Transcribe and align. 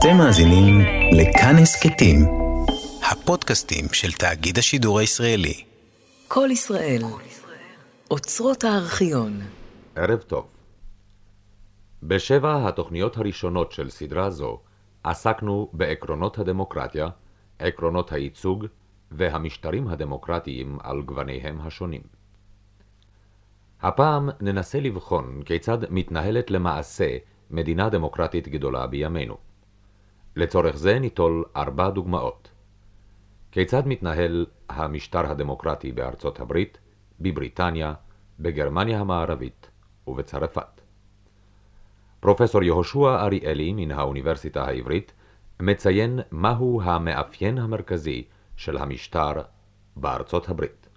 אתם 0.00 0.16
מאזינים 0.16 0.80
לכאן 1.12 1.54
הסכתים, 1.62 2.16
הפודקאסטים 3.10 3.84
של 3.92 4.12
תאגיד 4.12 4.58
השידור 4.58 4.98
הישראלי. 4.98 5.64
כל 6.28 6.48
ישראל, 6.52 7.02
אוצרות 8.10 8.64
הארכיון. 8.64 9.40
ערב 9.96 10.18
טוב. 10.18 10.46
בשבע 12.02 12.68
התוכניות 12.68 13.16
הראשונות 13.16 13.72
של 13.72 13.90
סדרה 13.90 14.30
זו 14.30 14.60
עסקנו 15.04 15.70
בעקרונות 15.72 16.38
הדמוקרטיה, 16.38 17.08
עקרונות 17.58 18.12
הייצוג 18.12 18.66
והמשטרים 19.10 19.88
הדמוקרטיים 19.88 20.78
על 20.82 21.02
גווניהם 21.02 21.60
השונים. 21.60 22.02
הפעם 23.80 24.28
ננסה 24.40 24.80
לבחון 24.80 25.42
כיצד 25.44 25.78
מתנהלת 25.90 26.50
למעשה 26.50 27.16
מדינה 27.50 27.88
דמוקרטית 27.88 28.48
גדולה 28.48 28.86
בימינו. 28.86 29.49
לצורך 30.40 30.76
זה 30.76 30.98
ניטול 30.98 31.44
ארבע 31.56 31.90
דוגמאות. 31.90 32.48
כיצד 33.52 33.86
מתנהל 33.86 34.46
המשטר 34.68 35.30
הדמוקרטי 35.30 35.92
בארצות 35.92 36.40
הברית, 36.40 36.78
בבריטניה, 37.20 37.94
בגרמניה 38.40 39.00
המערבית 39.00 39.70
ובצרפת. 40.06 40.80
פרופסור 42.20 42.62
יהושע 42.62 43.24
אריאלי 43.24 43.72
מן 43.72 43.90
האוניברסיטה 43.90 44.64
העברית 44.64 45.12
מציין 45.60 46.20
מהו 46.30 46.82
המאפיין 46.82 47.58
המרכזי 47.58 48.24
של 48.56 48.76
המשטר 48.76 49.32
בארצות 49.96 50.48
הברית. 50.48 50.88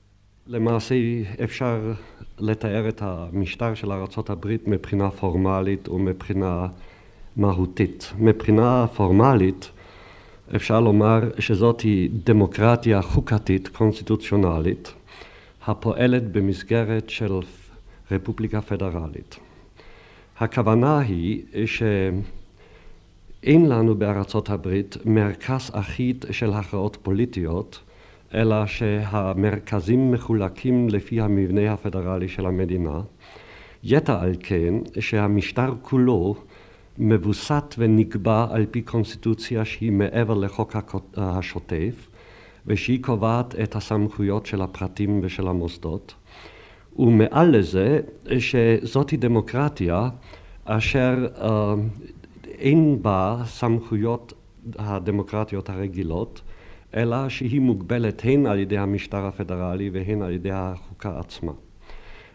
למעשה 0.48 0.96
אפשר 1.44 1.92
לתאר 2.40 2.90
את 2.90 3.02
המשטר 3.02 3.74
של 3.74 3.92
ארצות 3.92 4.30
הברית 4.30 4.68
מבחינה 4.68 5.12
פורמלית 5.12 5.90
ומבחינה 5.90 6.68
מהותית. 7.38 8.14
מבחינה 8.20 8.86
פורמלית 8.96 9.72
אפשר 10.56 10.80
לומר 10.80 11.20
שזאת 11.40 11.82
היא 11.82 12.10
דמוקרטיה 12.24 13.02
חוקתית 13.02 13.68
קונסטיטוציונלית 13.68 14.94
הפועלת 15.68 16.32
במסגרת 16.32 17.10
של 17.10 17.34
רפובליקה 18.12 18.62
פדרלית. 18.62 19.40
הכוונה 20.40 21.00
היא 21.00 21.42
שאין 21.66 23.70
לנו 23.70 23.96
בארצות 23.96 24.50
הברית 24.50 24.98
מרכז 25.06 25.72
אחיד 25.74 26.26
של 26.32 26.54
הכרעות 26.54 26.98
פוליטיות 27.02 27.80
אלא 28.34 28.66
שהמרכזים 28.66 30.12
מחולקים 30.12 30.90
לפי 30.90 31.22
המבנה 31.22 31.74
הפדרלי 31.74 32.28
של 32.28 32.46
המדינה. 32.46 33.02
יתר 33.84 34.20
על 34.20 34.36
כן 34.40 34.74
שהמשטר 35.00 35.74
כולו 35.82 36.36
מבוסת 36.98 37.76
ונקבע 37.78 38.48
על 38.52 38.66
פי 38.72 38.82
קונסטיטוציה 38.82 39.66
שהיא 39.66 39.92
מעבר 39.92 40.34
לחוק 40.34 40.76
השוטף 41.18 42.10
ושהיא 42.68 43.04
קובעת 43.04 43.56
את 43.56 43.76
הסמכויות 43.76 44.46
של 44.46 44.62
הפרטים 44.62 45.20
ושל 45.24 45.48
המוסדות 45.48 46.14
ומעל 47.00 47.58
לזה 47.58 48.00
שזאתי 48.40 49.18
דמוקרטיה 49.18 50.10
אשר 50.66 51.28
אה, 51.42 51.74
אין 52.48 53.02
בה 53.02 53.42
סמכויות 53.46 54.34
הדמוקרטיות 54.80 55.70
הרגילות 55.70 56.42
אלא 56.96 57.30
שהיא 57.30 57.62
מוגבלת 57.62 58.22
הן 58.26 58.46
על 58.46 58.60
ידי 58.60 58.78
המשטר 58.78 59.26
הפדרלי 59.26 59.90
והן 59.90 60.22
על 60.22 60.32
ידי 60.32 60.52
החוקה 60.52 61.20
עצמה. 61.20 61.52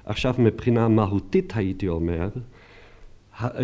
עכשיו 0.04 0.34
מבחינה 0.38 0.88
מהותית 0.88 1.52
הייתי 1.56 1.88
אומר 1.88 2.28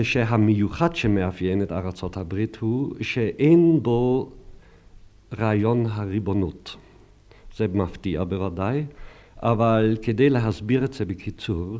שהמיוחד 0.03 0.97
שמאפיין 0.97 1.63
את 1.63 1.73
ארצות 1.73 2.17
הברית 2.17 2.57
הוא 2.57 2.95
שאין 3.01 3.83
בו 3.83 4.31
רעיון 5.39 5.87
הריבונות. 5.87 6.77
זה 7.57 7.67
מפתיע 7.75 8.25
בוודאי, 8.25 8.85
אבל 9.37 9.97
כדי 10.03 10.31
להסביר 10.31 10.85
את 10.85 10.93
זה 10.93 11.05
בקיצור, 11.05 11.79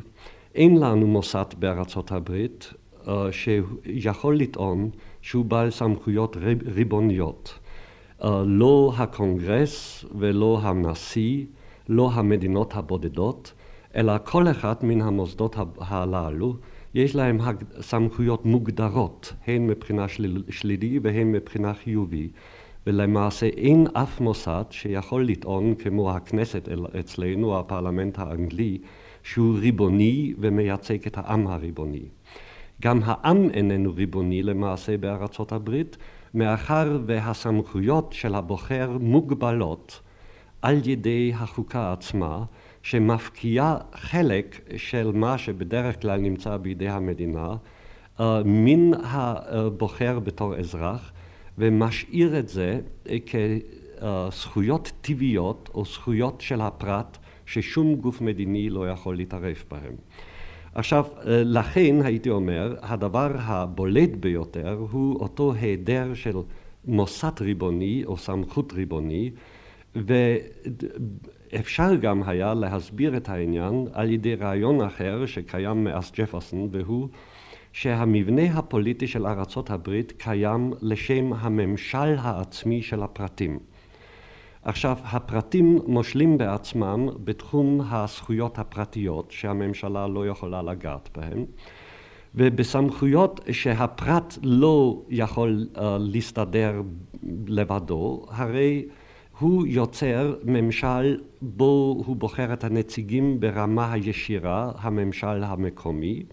אין 0.55 0.79
לנו 0.79 1.07
מוסד 1.07 1.45
בארצות 1.59 2.11
הברית 2.11 2.73
uh, 3.05 3.09
שיכול 3.31 4.37
לטעון 4.37 4.89
שהוא 5.21 5.45
בעל 5.45 5.69
סמכויות 5.69 6.37
ריבוניות. 6.65 7.59
Uh, 8.19 8.25
לא 8.45 8.93
הקונגרס 8.97 10.05
ולא 10.19 10.59
הנשיא, 10.61 11.45
לא 11.89 12.11
המדינות 12.13 12.75
הבודדות, 12.75 13.53
אלא 13.95 14.13
כל 14.23 14.47
אחד 14.47 14.75
מן 14.83 15.01
המוסדות 15.01 15.55
הללו 15.79 16.55
יש 16.95 17.15
להם 17.15 17.39
סמכויות 17.81 18.45
מוגדרות, 18.45 19.33
הן 19.47 19.67
מבחינה 19.67 20.07
של... 20.07 20.43
שלילי 20.49 20.99
והן 21.03 21.31
מבחינה 21.31 21.73
חיובי, 21.73 22.29
ולמעשה 22.87 23.45
אין 23.45 23.87
אף 23.93 24.21
מוסד 24.21 24.63
שיכול 24.69 25.25
לטעון 25.27 25.75
כמו 25.75 26.11
הכנסת 26.11 26.69
אצלנו, 26.99 27.59
הפרלמנט 27.59 28.19
האנגלי, 28.19 28.77
שהוא 29.23 29.57
ריבוני 29.57 30.33
ומייצג 30.37 31.05
את 31.07 31.17
העם 31.17 31.47
הריבוני. 31.47 32.05
גם 32.81 32.99
העם 33.03 33.49
איננו 33.49 33.93
ריבוני 33.95 34.43
למעשה 34.43 34.97
בארצות 34.97 35.51
הברית, 35.51 35.97
מאחר 36.33 36.99
והסמכויות 37.05 38.13
של 38.13 38.35
הבוחר 38.35 38.97
מוגבלות 38.99 40.01
על 40.61 40.81
ידי 40.85 41.31
החוקה 41.35 41.91
עצמה, 41.93 42.43
שמפקיעה 42.85 43.77
חלק 43.93 44.61
של 44.77 45.11
מה 45.13 45.37
שבדרך 45.37 46.01
כלל 46.01 46.19
נמצא 46.19 46.57
בידי 46.57 46.87
המדינה 46.87 47.55
אה, 48.19 48.41
מן 48.45 48.91
הבוחר 48.93 50.19
בתור 50.19 50.55
אזרח 50.55 51.11
ומשאיר 51.57 52.39
את 52.39 52.49
זה 52.49 52.79
כזכויות 54.01 54.91
טבעיות 55.01 55.69
או 55.73 55.85
זכויות 55.85 56.41
של 56.41 56.61
הפרט 56.61 57.17
ששום 57.45 57.95
גוף 57.95 58.21
מדיני 58.21 58.69
לא 58.69 58.89
יכול 58.89 59.15
להתערב 59.15 59.63
בהם. 59.71 59.95
עכשיו, 60.75 61.05
אה, 61.05 61.41
לכן 61.45 61.95
הייתי 62.03 62.29
אומר, 62.29 62.75
הדבר 62.81 63.31
הבולט 63.35 64.11
ביותר 64.19 64.85
הוא 64.91 65.19
אותו 65.19 65.53
היעדר 65.53 66.13
של 66.13 66.35
מוסד 66.85 67.41
ריבוני 67.41 68.03
או 68.05 68.17
סמכות 68.17 68.73
ריבוני, 68.73 69.31
ואפשר 71.53 71.95
גם 71.95 72.23
היה 72.25 72.53
להסביר 72.53 73.17
את 73.17 73.29
העניין 73.29 73.87
על 73.93 74.11
ידי 74.11 74.35
רעיון 74.35 74.81
אחר 74.81 75.25
שקיים 75.25 75.83
מאז 75.83 76.11
ג'פרסון, 76.15 76.69
והוא 76.71 77.09
שהמבנה 77.73 78.43
הפוליטי 78.53 79.07
של 79.07 79.27
ארצות 79.27 79.69
הברית 79.69 80.13
קיים 80.17 80.73
לשם 80.81 81.33
הממשל 81.33 82.15
העצמי 82.19 82.81
של 82.81 83.03
הפרטים. 83.03 83.59
עכשיו, 84.63 84.97
הפרטים 85.03 85.79
מושלים 85.87 86.37
בעצמם 86.37 87.09
בתחום 87.23 87.81
הזכויות 87.89 88.59
הפרטיות 88.59 89.31
שהממשלה 89.31 90.07
לא 90.07 90.27
יכולה 90.27 90.61
לגעת 90.61 91.09
בהן, 91.17 91.45
ובסמכויות 92.35 93.39
שהפרט 93.51 94.37
לא 94.43 95.01
יכול 95.09 95.67
uh, 95.73 95.79
להסתדר 95.99 96.81
לבדו, 97.47 98.25
הרי 98.29 98.85
הוא 99.39 99.67
יוצר 99.67 100.35
ממשל 100.43 101.17
בו 101.41 102.03
הוא 102.05 102.15
בוחר 102.15 102.53
את 102.53 102.63
הנציגים 102.63 103.39
ברמה 103.39 103.93
הישירה, 103.93 104.71
הממשל 104.77 105.43
המקומי. 105.43 106.23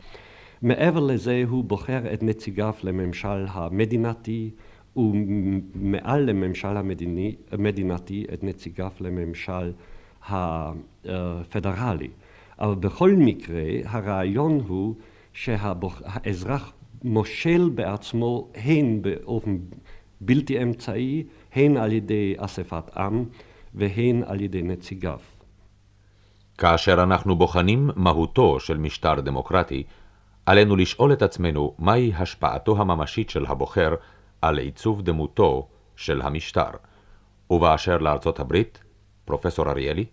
מעבר 0.63 1.01
לזה 1.01 1.43
הוא 1.49 1.65
בוחר 1.65 2.13
את 2.15 2.23
נציגיו 2.23 2.75
לממשל 2.83 3.47
המדינתי, 3.49 4.51
ומעל 4.97 6.23
לממשל 6.23 6.77
המדינתי 7.53 8.25
את 8.35 8.45
נציגיו 8.45 8.91
לממשל 9.01 9.73
הפדרלי. 11.05 12.09
אבל 12.59 12.75
בכל 12.75 13.11
מקרה 13.11 13.65
הרעיון 13.85 14.61
הוא 14.69 14.95
שהאזרח 15.33 16.73
מושל 17.05 17.71
בעצמו 17.75 18.49
הן 18.55 19.03
באופן 19.03 19.59
בלתי 20.25 20.63
אמצעי, 20.63 21.25
הן 21.55 21.77
על 21.77 21.93
ידי 21.93 22.35
אספת 22.39 22.97
עם 22.97 23.25
והן 23.75 24.23
על 24.27 24.41
ידי 24.41 24.63
נציגיו. 24.63 25.19
כאשר 26.59 27.03
אנחנו 27.03 27.37
בוחנים 27.37 27.91
מהותו 27.97 28.61
של 28.61 28.79
משטר 28.79 29.21
דמוקרטי, 29.21 29.83
עלינו 30.47 30.77
לשאול 30.77 31.13
את 31.13 31.23
עצמנו 31.23 31.75
מהי 31.79 32.13
השפעתו 32.17 32.81
הממשית 32.81 33.31
של 33.31 33.47
הבוחר 33.47 33.95
על 34.43 34.59
עיצוב 34.59 35.03
דמותו 35.03 35.69
של 35.97 36.23
המשטר. 36.23 36.71
ובאשר 37.51 37.99
לארצות 37.99 38.41
הברית, 38.41 38.79
פרופסור 39.25 39.71
אריאלי? 39.71 40.05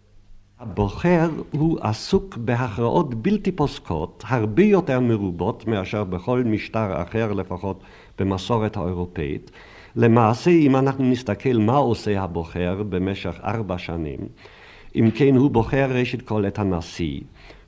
הבוחר 0.59 1.29
הוא 1.51 1.79
עסוק 1.81 2.38
בהכרעות 2.38 3.15
בלתי 3.15 3.51
פוסקות, 3.51 4.23
הרבה 4.27 4.63
יותר 4.63 5.00
מרובות 5.00 5.67
מאשר 5.67 6.03
בכל 6.03 6.44
משטר 6.45 7.03
אחר, 7.03 7.33
לפחות 7.33 7.83
במסורת 8.19 8.77
האירופאית. 8.77 9.51
למעשה, 9.95 10.51
אם 10.51 10.75
אנחנו 10.75 11.03
נסתכל 11.03 11.57
מה 11.57 11.75
עושה 11.75 12.21
הבוחר 12.21 12.83
במשך 12.89 13.39
ארבע 13.44 13.77
שנים, 13.77 14.19
אם 14.95 15.09
כן 15.15 15.36
הוא 15.36 15.51
בוחר 15.51 15.88
ראשית 15.91 16.21
כל 16.21 16.47
את 16.47 16.59
הנשיא, 16.59 17.19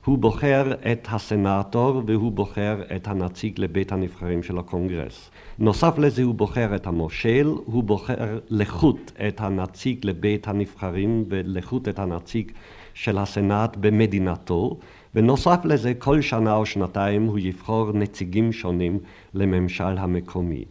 הוא 0.04 0.18
בוחר 0.18 0.72
את 0.92 1.08
הסנאטור 1.10 2.02
והוא 2.06 2.32
בוחר 2.32 2.82
את 2.96 3.08
הנציג 3.08 3.60
לבית 3.60 3.92
הנבחרים 3.92 4.42
של 4.42 4.58
הקונגרס. 4.58 5.30
נוסף 5.58 5.98
לזה 5.98 6.22
הוא 6.22 6.34
בוחר 6.34 6.74
את 6.74 6.86
המושל, 6.86 7.46
הוא 7.64 7.82
בוחר 7.82 8.38
לחוט 8.50 9.12
את 9.28 9.40
הנציג 9.40 9.98
לבית 10.04 10.48
הנבחרים 10.48 11.24
ולחוט 11.28 11.88
את 11.88 11.98
הנציג 11.98 12.52
של 12.94 13.18
הסנאט 13.18 13.76
במדינתו, 13.76 14.78
ונוסף 15.14 15.58
לזה 15.64 15.94
כל 15.94 16.20
שנה 16.20 16.54
או 16.56 16.66
שנתיים 16.66 17.26
הוא 17.26 17.38
יבחור 17.38 17.92
נציגים 17.92 18.52
שונים 18.52 18.98
לממשל 19.34 19.98
המקומי. 19.98 20.64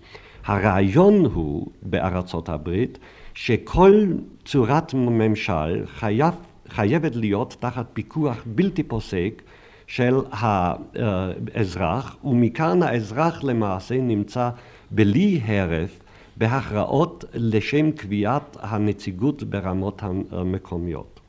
הרעיון 0.45 1.25
הוא 1.25 1.67
בארצות 1.81 2.49
הברית 2.49 2.97
שכל 3.33 4.05
צורת 4.45 4.93
ממשל 4.93 5.85
חייב, 5.85 6.33
חייבת 6.69 7.15
להיות 7.15 7.55
תחת 7.59 7.85
פיקוח 7.93 8.37
בלתי 8.45 8.83
פוסק 8.83 9.41
של 9.87 10.15
האזרח, 10.31 12.15
ומכאן 12.23 12.83
האזרח 12.83 13.43
למעשה 13.43 14.01
נמצא 14.01 14.49
בלי 14.91 15.41
הרף 15.45 15.99
בהכרעות 16.37 17.25
לשם 17.33 17.91
קביעת 17.91 18.57
הנציגות 18.59 19.43
ברמות 19.43 20.01
המקומיות. 20.31 21.19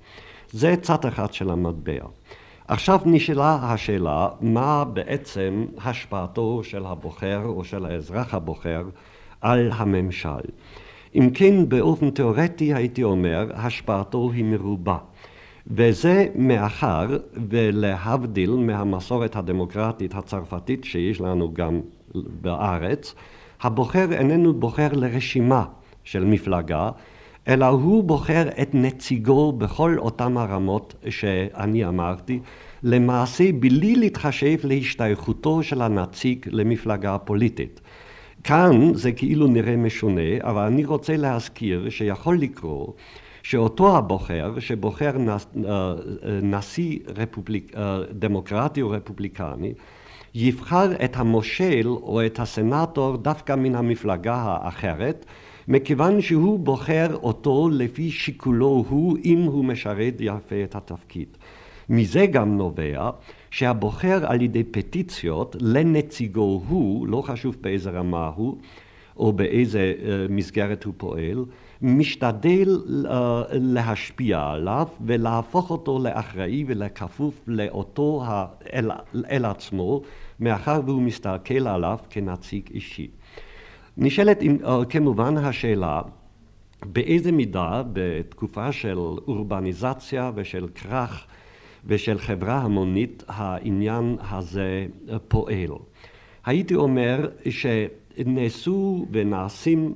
זה 0.52 0.74
צד 0.82 1.06
אחד 1.06 1.32
של 1.32 1.50
המטבע. 1.50 2.04
עכשיו 2.72 3.00
נשאלה 3.04 3.58
השאלה 3.62 4.28
מה 4.40 4.84
בעצם 4.84 5.66
השפעתו 5.84 6.60
של 6.64 6.86
הבוחר 6.86 7.42
או 7.44 7.64
של 7.64 7.86
האזרח 7.86 8.34
הבוחר 8.34 8.82
על 9.40 9.70
הממשל. 9.74 10.44
אם 11.14 11.30
כן 11.34 11.68
באופן 11.68 12.10
תיאורטי 12.10 12.74
הייתי 12.74 13.02
אומר 13.02 13.50
השפעתו 13.54 14.30
היא 14.34 14.44
מרובה 14.44 14.98
וזה 15.66 16.26
מאחר 16.34 17.06
ולהבדיל 17.50 18.50
מהמסורת 18.50 19.36
הדמוקרטית 19.36 20.14
הצרפתית 20.14 20.84
שיש 20.84 21.20
לנו 21.20 21.54
גם 21.54 21.80
בארץ 22.14 23.14
הבוחר 23.62 24.12
איננו 24.12 24.54
בוחר 24.54 24.88
לרשימה 24.92 25.64
של 26.04 26.24
מפלגה 26.24 26.90
אלא 27.48 27.66
הוא 27.66 28.04
בוחר 28.04 28.48
את 28.62 28.70
נציגו 28.74 29.52
בכל 29.52 29.96
אותם 29.98 30.38
הרמות 30.38 30.94
שאני 31.08 31.84
אמרתי, 31.84 32.40
למעשה 32.82 33.52
בלי 33.52 33.96
להתחשב 33.96 34.56
להשתייכותו 34.64 35.62
של 35.62 35.82
הנציג 35.82 36.46
למפלגה 36.50 37.14
הפוליטית. 37.14 37.80
כאן 38.44 38.94
זה 38.94 39.12
כאילו 39.12 39.46
נראה 39.46 39.76
משונה, 39.76 40.30
אבל 40.42 40.62
אני 40.62 40.84
רוצה 40.84 41.16
להזכיר 41.16 41.90
שיכול 41.90 42.38
לקרות 42.38 42.96
שאותו 43.42 43.96
הבוחר 43.96 44.54
שבוחר 44.58 45.12
נשיא 46.42 46.98
רפובליק, 47.16 47.72
דמוקרטי 48.12 48.82
או 48.82 48.90
רפובליקני 48.90 49.72
יבחר 50.34 51.04
את 51.04 51.16
המושל 51.16 51.88
או 51.88 52.26
את 52.26 52.40
הסנאטור 52.40 53.16
דווקא 53.16 53.52
מן 53.52 53.74
המפלגה 53.74 54.34
האחרת 54.34 55.26
מכיוון 55.68 56.20
שהוא 56.20 56.58
בוחר 56.58 57.14
אותו 57.14 57.68
לפי 57.72 58.10
שיקולו 58.10 58.84
הוא 58.88 59.18
אם 59.24 59.38
הוא 59.38 59.64
משרת 59.64 60.14
יפה 60.20 60.64
את 60.64 60.74
התפקיד. 60.74 61.28
מזה 61.88 62.26
גם 62.26 62.56
נובע 62.56 63.10
שהבוחר 63.50 64.26
על 64.26 64.42
ידי 64.42 64.64
פטיציות 64.64 65.56
לנציגו 65.60 66.62
הוא, 66.68 67.08
לא 67.08 67.22
חשוב 67.22 67.56
באיזה 67.60 67.90
רמה 67.90 68.30
הוא 68.34 68.56
או 69.16 69.32
באיזה 69.32 69.94
מסגרת 70.28 70.84
הוא 70.84 70.94
פועל, 70.96 71.44
משתדל 71.82 72.80
להשפיע 73.52 74.40
עליו 74.40 74.86
ולהפוך 75.00 75.70
אותו 75.70 75.98
לאחראי 75.98 76.64
ולכפוף 76.66 77.40
לאותו 77.46 78.24
אל, 78.72 78.90
אל 79.30 79.44
עצמו 79.44 80.02
מאחר 80.40 80.80
והוא 80.86 81.02
מסתכל 81.02 81.68
עליו 81.68 81.98
כנציג 82.10 82.62
אישי. 82.74 83.08
נשאלת 83.96 84.38
כמובן 84.88 85.36
השאלה 85.36 86.02
באיזה 86.86 87.32
מידה 87.32 87.82
בתקופה 87.92 88.72
של 88.72 88.98
אורבניזציה 88.98 90.30
ושל 90.34 90.68
כרך 90.74 91.26
ושל 91.86 92.18
חברה 92.18 92.58
המונית 92.58 93.24
העניין 93.28 94.16
הזה 94.30 94.86
פועל. 95.28 95.70
הייתי 96.44 96.74
אומר 96.74 97.28
שנעשו 98.16 99.06
ונעשים 99.10 99.94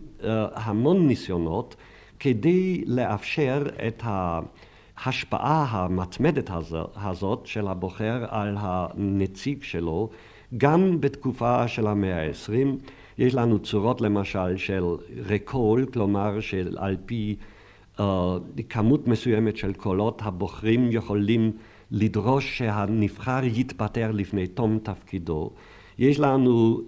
המון 0.55 1.07
ניסיונות 1.07 1.77
כדי 2.21 2.85
לאפשר 2.87 3.63
את 3.87 4.03
ההשפעה 4.05 5.67
המתמדת 5.71 6.51
הזאת 6.97 7.47
של 7.47 7.69
הבוחר 7.69 8.25
על 8.29 8.57
הנציג 8.61 9.63
שלו 9.63 10.11
גם 10.57 11.01
בתקופה 11.01 11.69
של 11.69 11.87
המאה 11.87 12.21
העשרים 12.21 12.79
יש 13.19 13.35
לנו 13.35 13.59
צורות 13.59 14.01
למשל 14.01 14.57
של 14.57 14.85
רקול, 15.27 15.87
כלומר 15.93 16.41
שעל 16.41 16.97
פי 17.07 17.37
uh, 17.99 18.03
כמות 18.69 19.09
מסוימת 19.09 19.57
של 19.57 19.73
קולות 19.73 20.23
הבוחרים 20.25 20.89
יכולים 20.93 21.53
לדרוש 21.91 22.59
שהנבחר 22.59 23.41
יתפטר 23.45 24.11
לפני 24.11 24.47
תום 24.47 24.79
תפקידו. 24.83 25.51
יש 25.99 26.21
לנו 26.21 26.81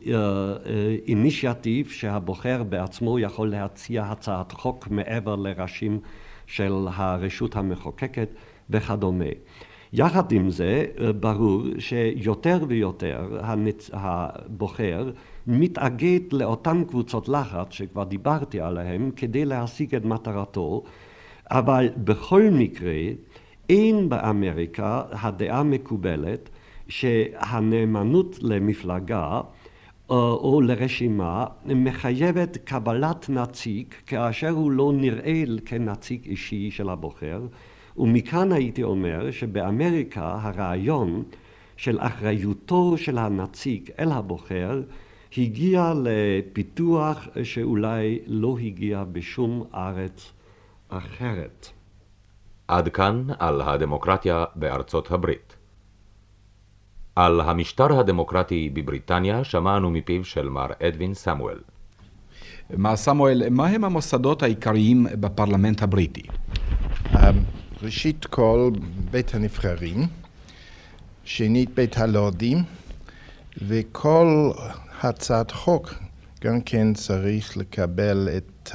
אינישיאטיב 1.06 1.86
uh, 1.86 1.88
uh, 1.88 1.92
שהבוחר 1.92 2.62
בעצמו 2.62 3.18
יכול 3.18 3.50
להציע 3.50 4.04
הצעת 4.04 4.52
חוק 4.52 4.88
מעבר 4.90 5.36
לראשים 5.36 6.00
של 6.46 6.86
הרשות 6.94 7.56
המחוקקת 7.56 8.28
וכדומה. 8.70 9.24
יחד 9.92 10.32
עם 10.32 10.50
זה 10.50 10.84
ברור 11.20 11.62
שיותר 11.78 12.58
ויותר 12.68 13.38
הנצ... 13.42 13.90
הבוחר 13.92 15.10
מתאגד 15.46 16.32
לאותן 16.32 16.84
קבוצות 16.84 17.28
לחץ 17.28 17.66
שכבר 17.70 18.04
דיברתי 18.04 18.60
עליהן 18.60 19.10
כדי 19.16 19.44
להשיג 19.44 19.94
את 19.94 20.04
מטרתו, 20.04 20.82
אבל 21.50 21.88
בכל 21.96 22.42
מקרה 22.52 23.02
אין 23.68 24.08
באמריקה 24.08 25.02
הדעה 25.12 25.62
מקובלת 25.62 26.50
שהנאמנות 26.88 28.38
למפלגה 28.42 29.40
או 30.10 30.60
לרשימה 30.60 31.46
מחייבת 31.66 32.56
קבלת 32.56 33.28
נציג 33.28 33.86
כאשר 34.06 34.50
הוא 34.50 34.70
לא 34.70 34.92
נראה 34.94 35.42
כנציג 35.64 36.26
אישי 36.26 36.70
של 36.70 36.88
הבוחר 36.88 37.40
ומכאן 37.96 38.52
הייתי 38.52 38.82
אומר 38.82 39.30
שבאמריקה 39.30 40.38
הרעיון 40.42 41.22
של 41.76 41.98
אחריותו 42.00 42.96
של 42.96 43.18
הנציג 43.18 43.90
אל 43.98 44.12
הבוחר 44.12 44.82
הגיע 45.36 45.92
לפיתוח 46.02 47.28
שאולי 47.42 48.18
לא 48.26 48.56
הגיע 48.58 49.04
בשום 49.12 49.64
ארץ 49.74 50.32
אחרת. 50.88 51.68
עד 52.68 52.88
כאן 52.88 53.26
על 53.38 53.62
הדמוקרטיה 53.62 54.44
בארצות 54.54 55.10
הברית. 55.10 55.57
על 57.18 57.40
המשטר 57.40 58.00
הדמוקרטי 58.00 58.70
בבריטניה 58.72 59.44
שמענו 59.44 59.90
מפיו 59.90 60.24
של 60.24 60.48
מר 60.48 60.66
אדווין 60.82 61.14
סמואל. 61.14 61.58
מר 62.76 62.96
סמואל, 62.96 63.48
מהם 63.50 63.84
המוסדות 63.84 64.42
העיקריים 64.42 65.06
בפרלמנט 65.20 65.82
הבריטי? 65.82 66.22
אמ, 67.14 67.18
ראשית 67.82 68.24
כל, 68.24 68.70
בית 69.10 69.34
הנבחרים, 69.34 70.06
שנית 71.24 71.74
בית 71.74 71.98
הלורדים, 71.98 72.58
וכל 73.62 74.50
הצעת 75.02 75.50
חוק 75.50 75.94
גם 76.44 76.60
כן 76.60 76.94
צריך 76.94 77.56
לקבל 77.56 78.28
את 78.36 78.70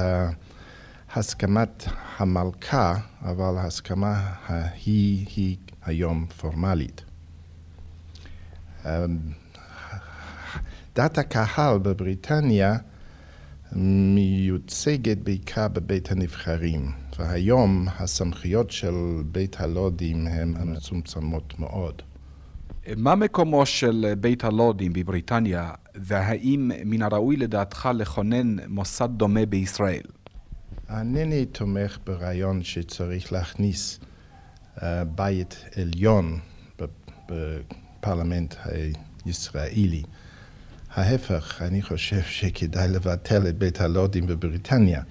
הסכמת 1.15 1.83
המלכה, 2.17 2.95
אבל 3.21 3.57
ההסכמה 3.57 4.21
היא, 4.85 5.25
היא 5.35 5.57
היום 5.85 6.25
פורמלית. 6.25 7.12
אמ, 8.85 9.17
דת 10.95 11.17
הקהל 11.17 11.77
בבריטניה 11.77 12.77
מיוצגת 13.75 15.17
בעיקר 15.17 15.67
בבית 15.67 16.11
הנבחרים, 16.11 16.91
והיום 17.19 17.87
הסמכויות 17.99 18.71
של 18.71 18.93
בית 19.25 19.61
הלודים 19.61 20.27
הן 20.27 20.53
מצומצמות 20.65 21.59
מאוד. 21.59 22.01
מה 22.97 23.15
מקומו 23.15 23.65
של 23.65 24.13
בית 24.19 24.43
הלודים 24.43 24.93
בבריטניה, 24.93 25.71
והאם 25.95 26.71
מן 26.85 27.01
הראוי 27.01 27.35
לדעתך 27.35 27.89
לכונן 27.93 28.55
מוסד 28.67 29.09
דומה 29.11 29.45
בישראל? 29.45 30.03
אינני 30.89 31.45
תומך 31.45 31.97
ברעיון 32.05 32.63
שצריך 32.63 33.33
להכניס 33.33 33.99
uh, 34.77 34.81
בית 35.15 35.65
עליון 35.75 36.39
בפרלמנט 38.03 38.55
הישראלי. 39.25 40.03
ההפך, 40.93 41.61
אני 41.61 41.81
חושב 41.81 42.21
שכדאי 42.21 42.87
לבטל 42.87 43.47
את 43.47 43.57
בית 43.57 43.81
הלודים 43.81 44.27
בבריטניה, 44.27 45.01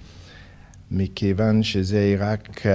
מכיוון 0.91 1.63
שזה 1.63 2.15
רק 2.19 2.49
uh, 2.57 2.65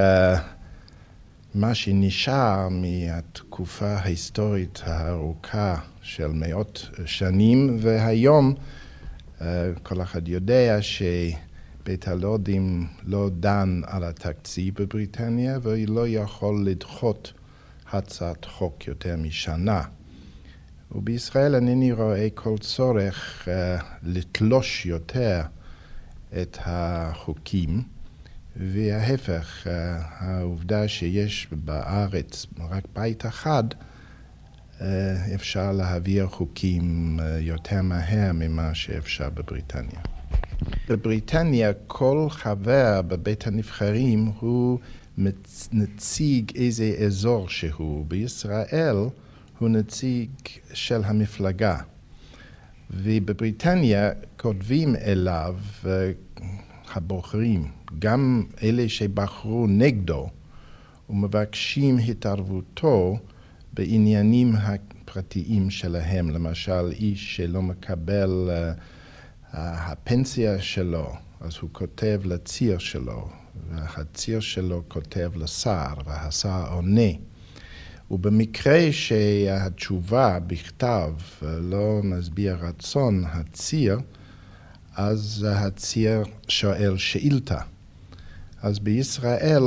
מה 1.55 1.75
שנשאר 1.75 2.69
מהתקופה 2.69 3.87
ההיסטורית 3.87 4.81
הארוכה 4.85 5.77
של 6.03 6.29
מאות 6.29 6.91
שנים, 7.07 7.79
והיום 7.81 8.55
אה, 9.41 9.71
כל 9.83 10.03
אחד 10.03 10.29
יודע 10.29 10.79
שבית 10.81 12.09
הלורדים 12.09 12.87
לא 13.05 13.31
דן 13.41 13.81
על 13.87 14.05
התקציב 14.05 14.75
בבריטניה 14.83 15.59
ולא 15.63 16.09
יכול 16.09 16.65
לדחות 16.67 17.33
הצעת 17.93 18.45
חוק 18.45 18.87
יותר 18.87 19.17
משנה. 19.17 19.83
ובישראל 20.93 21.55
אינני 21.55 21.93
רואה 21.93 22.29
כל 22.35 22.59
צורך 22.59 23.49
uh, 23.49 23.85
לתלוש 24.03 24.87
יותר 24.87 25.41
את 26.43 26.59
החוקים, 26.61 27.83
וההפך, 28.57 29.67
uh, 29.67 29.69
העובדה 30.19 30.89
שיש 30.89 31.49
בארץ 31.51 32.47
רק 32.71 32.85
בית 32.95 33.27
אחד, 33.27 33.65
uh, 34.79 34.83
אפשר 35.35 35.73
להעביר 35.73 36.27
חוקים 36.27 37.17
uh, 37.21 37.23
יותר 37.41 37.83
מהר 37.83 38.33
ממה 38.35 38.75
שאפשר 38.75 39.31
בבריטניה. 39.31 40.01
בבריטניה 40.89 41.73
כל 41.87 42.27
חבר 42.31 43.03
בבית 43.03 43.47
הנבחרים 43.47 44.33
הוא 44.41 44.79
נציג 45.73 46.53
איזה 46.57 46.95
אזור 47.07 47.49
שהוא. 47.49 48.07
בישראל 48.07 48.97
הוא 49.59 49.69
נציג 49.69 50.31
של 50.73 51.01
המפלגה. 51.05 51.77
ובבריטניה 52.91 54.11
כותבים 54.37 54.97
אליו 54.97 55.57
הבוחרים, 56.95 57.71
גם 57.99 58.45
אלה 58.63 58.89
שבחרו 58.89 59.67
נגדו, 59.67 60.29
ומבקשים 61.11 61.99
התערבותו 61.99 63.19
בעניינים 63.73 64.53
הפרטיים 64.57 65.71
שלהם. 65.71 66.31
למשל, 66.31 66.91
איש 66.93 67.37
שלא 67.37 67.63
מקבל 67.63 68.51
uh, 68.51 68.81
הפנסיה 69.53 70.61
שלו, 70.61 71.13
אז 71.41 71.53
הוא 71.61 71.71
כותב 71.73 72.21
לציר 72.25 72.79
שלו, 72.79 73.29
והציר 73.71 74.41
שלו 74.41 74.83
כותב 74.89 75.31
לשר, 75.37 75.95
והשר 76.05 76.73
עונה. 76.73 77.11
ובמקרה 78.11 78.89
שהתשובה 78.91 80.39
בכתב 80.47 81.13
לא 81.43 82.01
משביע 82.05 82.55
רצון 82.55 83.25
הציר, 83.27 83.99
אז 84.97 85.47
הציר 85.51 86.23
שואל 86.49 86.97
שאילתה. 86.97 87.61
אז 88.63 88.79
בישראל 88.79 89.63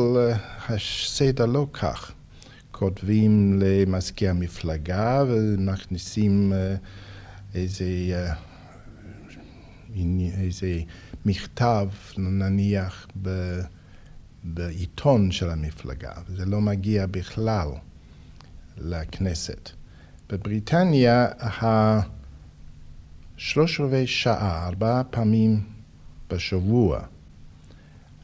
הסדר 0.69 1.45
לא 1.45 1.67
כך. 1.74 2.12
כותבים 2.81 3.60
למזכיר 3.60 4.29
המפלגה 4.29 5.24
ומכניסים 5.27 6.53
אה, 6.53 6.75
איזה, 7.55 7.86
אה, 8.13 8.33
איזה 10.41 10.81
מכתב, 11.25 11.88
נניח, 12.17 13.07
בעיתון 14.43 15.31
של 15.31 15.50
המפלגה, 15.50 16.12
וזה 16.29 16.45
לא 16.45 16.62
מגיע 16.62 17.05
בכלל. 17.05 17.67
לכנסת. 18.83 19.69
בבריטניה 20.29 21.27
השלוש 23.38 23.79
רבעי 23.79 24.07
שעה, 24.07 24.67
ארבעה 24.67 25.03
פעמים 25.03 25.63
בשבוע, 26.29 27.00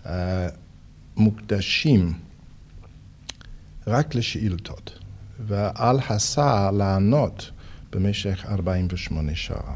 אה, 0.06 0.48
מוקדשים 1.18 2.14
רק 3.88 4.16
לשאילתות, 4.16 5.00
ועל 5.40 6.00
השר 6.10 6.72
לענות 6.72 7.52
במשך 7.92 8.46
48 8.50 9.36
שעה. 9.36 9.76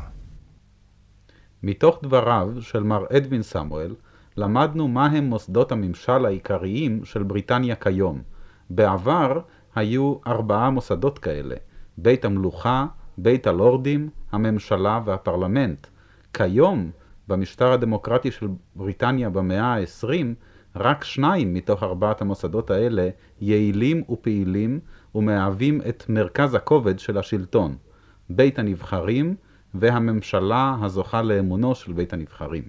מתוך 1.64 2.00
דבריו 2.04 2.62
של 2.62 2.84
מר 2.84 3.06
אדווין 3.18 3.44
סמואל, 3.44 3.96
למדנו 4.38 4.88
מהם 4.88 5.24
מוסדות 5.24 5.72
הממשל 5.72 6.26
העיקריים 6.26 7.06
של 7.06 7.24
בריטניה 7.24 7.76
כיום. 7.76 8.22
בעבר 8.70 9.40
היו 9.76 10.16
ארבעה 10.28 10.70
מוסדות 10.70 11.20
כאלה, 11.20 11.56
בית 11.98 12.26
המלוכה, 12.26 12.86
בית 13.18 13.48
הלורדים, 13.48 14.10
הממשלה 14.32 15.02
והפרלמנט. 15.06 15.88
כיום, 16.34 16.92
במשטר 17.28 17.72
הדמוקרטי 17.72 18.32
של 18.32 18.48
בריטניה 18.76 19.30
במאה 19.30 19.76
ה-20, 19.76 20.26
רק 20.76 21.04
שניים 21.04 21.54
מתוך 21.54 21.84
ארבעת 21.84 22.22
המוסדות 22.22 22.72
האלה 22.72 23.10
יעילים 23.42 24.04
ופעילים 24.10 24.80
ומהווים 25.16 25.82
את 25.90 26.06
מרכז 26.10 26.56
הכובד 26.56 27.00
של 27.00 27.18
השלטון, 27.18 27.76
בית 28.30 28.60
הנבחרים 28.60 29.36
והממשלה 29.74 30.76
הזוכה 30.82 31.22
לאמונו 31.22 31.76
של 31.76 31.94
בית 31.94 32.14
הנבחרים. 32.14 32.64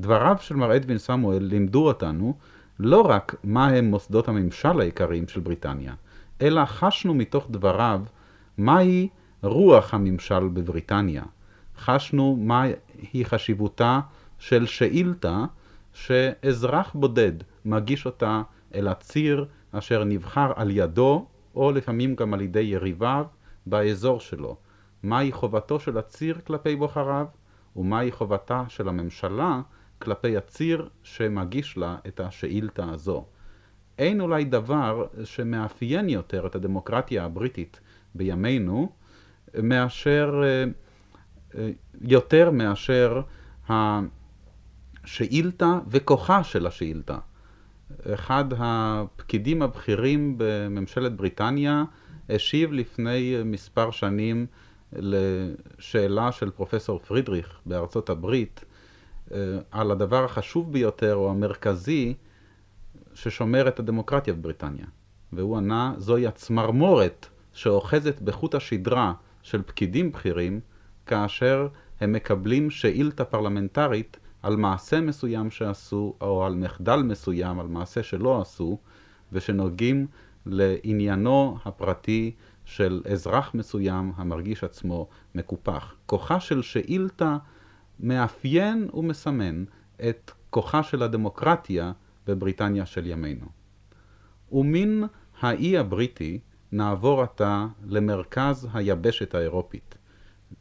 דבריו 0.00 0.36
של 0.40 0.56
מר 0.56 0.76
אדווין 0.76 0.98
סמואל 0.98 1.42
לימדו 1.42 1.86
אותנו 1.86 2.34
לא 2.78 3.00
רק 3.00 3.34
מה 3.44 3.66
הם 3.66 3.84
מוסדות 3.84 4.28
הממשל 4.28 4.80
העיקריים 4.80 5.28
של 5.28 5.40
בריטניה, 5.40 5.94
אלא 6.42 6.64
חשנו 6.64 7.14
מתוך 7.14 7.46
דבריו 7.50 8.00
מהי 8.58 9.08
רוח 9.42 9.94
הממשל 9.94 10.48
בבריטניה. 10.48 11.22
חשנו 11.78 12.36
מהי 12.40 13.24
חשיבותה 13.24 14.00
של 14.38 14.66
שאילתה 14.66 15.44
שאזרח 15.92 16.92
בודד 16.94 17.32
מגיש 17.64 18.06
אותה 18.06 18.42
אל 18.74 18.88
הציר 18.88 19.46
אשר 19.72 20.04
נבחר 20.04 20.52
על 20.56 20.70
ידו, 20.70 21.26
או 21.54 21.72
לפעמים 21.72 22.14
גם 22.14 22.34
על 22.34 22.40
ידי 22.40 22.60
יריביו, 22.60 23.26
באזור 23.66 24.20
שלו. 24.20 24.56
מהי 25.02 25.32
חובתו 25.32 25.80
של 25.80 25.98
הציר 25.98 26.38
כלפי 26.46 26.76
בוחריו, 26.76 27.26
ומהי 27.76 28.12
חובתה 28.12 28.64
של 28.68 28.88
הממשלה 28.88 29.60
כלפי 29.98 30.36
הציר 30.36 30.88
שמגיש 31.02 31.76
לה 31.76 31.96
את 32.08 32.20
השאילתה 32.20 32.90
הזו. 32.90 33.24
אין 33.98 34.20
אולי 34.20 34.44
דבר 34.44 35.06
שמאפיין 35.24 36.08
יותר 36.08 36.46
את 36.46 36.54
הדמוקרטיה 36.54 37.24
הבריטית 37.24 37.80
בימינו, 38.14 38.92
מאשר, 39.62 40.42
אה, 40.44 40.64
אה, 41.58 41.70
יותר 42.00 42.50
מאשר 42.50 43.20
השאילתה 43.68 45.78
וכוחה 45.88 46.44
של 46.44 46.66
השאילתה. 46.66 47.18
אחד 48.14 48.44
הפקידים 48.58 49.62
הבכירים 49.62 50.34
בממשלת 50.36 51.16
בריטניה 51.16 51.84
השיב 52.28 52.72
לפני 52.72 53.36
מספר 53.44 53.90
שנים 53.90 54.46
לשאלה 54.92 56.32
של 56.32 56.50
פרופסור 56.50 56.98
פרידריך 56.98 57.58
בארצות 57.66 58.10
הברית, 58.10 58.64
על 59.70 59.90
הדבר 59.90 60.24
החשוב 60.24 60.72
ביותר 60.72 61.14
או 61.14 61.30
המרכזי 61.30 62.14
ששומר 63.14 63.68
את 63.68 63.78
הדמוקרטיה 63.78 64.34
בבריטניה. 64.34 64.86
והוא 65.32 65.56
ענה, 65.56 65.94
זוהי 65.98 66.26
הצמרמורת 66.26 67.26
שאוחזת 67.52 68.20
בחוט 68.20 68.54
השדרה 68.54 69.12
של 69.42 69.62
פקידים 69.62 70.12
בכירים 70.12 70.60
כאשר 71.06 71.68
הם 72.00 72.12
מקבלים 72.12 72.70
שאילתה 72.70 73.24
פרלמנטרית 73.24 74.16
על 74.42 74.56
מעשה 74.56 75.00
מסוים 75.00 75.50
שעשו 75.50 76.14
או 76.20 76.44
על 76.44 76.54
מחדל 76.54 76.96
מסוים, 76.96 77.60
על 77.60 77.66
מעשה 77.66 78.02
שלא 78.02 78.40
עשו 78.40 78.78
ושנוגעים 79.32 80.06
לעניינו 80.46 81.58
הפרטי 81.64 82.34
של 82.64 83.02
אזרח 83.12 83.50
מסוים 83.54 84.12
המרגיש 84.16 84.64
עצמו 84.64 85.08
מקופח. 85.34 85.94
כוחה 86.06 86.40
של 86.40 86.62
שאילתה 86.62 87.36
מאפיין 88.00 88.88
ומסמן 88.94 89.64
את 90.08 90.30
כוחה 90.50 90.82
של 90.82 91.02
הדמוקרטיה 91.02 91.92
בבריטניה 92.26 92.86
של 92.86 93.06
ימינו. 93.06 93.46
ומן 94.52 95.06
האי 95.40 95.78
הבריטי 95.78 96.38
נעבור 96.72 97.22
עתה 97.22 97.66
למרכז 97.86 98.68
היבשת 98.74 99.34
האירופית. 99.34 99.94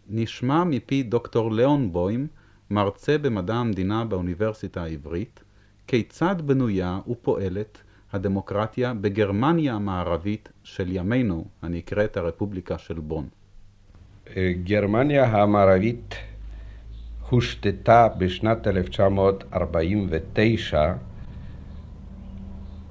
נשמע 0.10 0.63
מפי 0.63 1.04
דוקטור 1.04 1.51
ליאון 1.51 1.92
בוים, 1.92 2.27
מרצה 2.70 3.18
במדע 3.18 3.56
המדינה 3.56 4.06
באוניברסיטה 4.06 4.84
העברית, 4.84 5.44
כיצד 5.88 6.36
בנויה 6.46 7.00
ופועלת 7.08 7.82
הדמוקרטיה 8.13 8.94
בגרמניה 8.94 9.74
המערבית 9.74 10.50
של 10.63 10.88
ימינו, 10.92 11.46
הנקראת 11.62 12.18
הרפובליקה 12.18 12.77
של 12.77 13.00
בון. 13.00 13.27
גרמניה 14.63 15.25
המערבית 15.25 16.15
הושתתה 17.29 18.08
בשנת 18.17 18.67
1949 18.67 20.94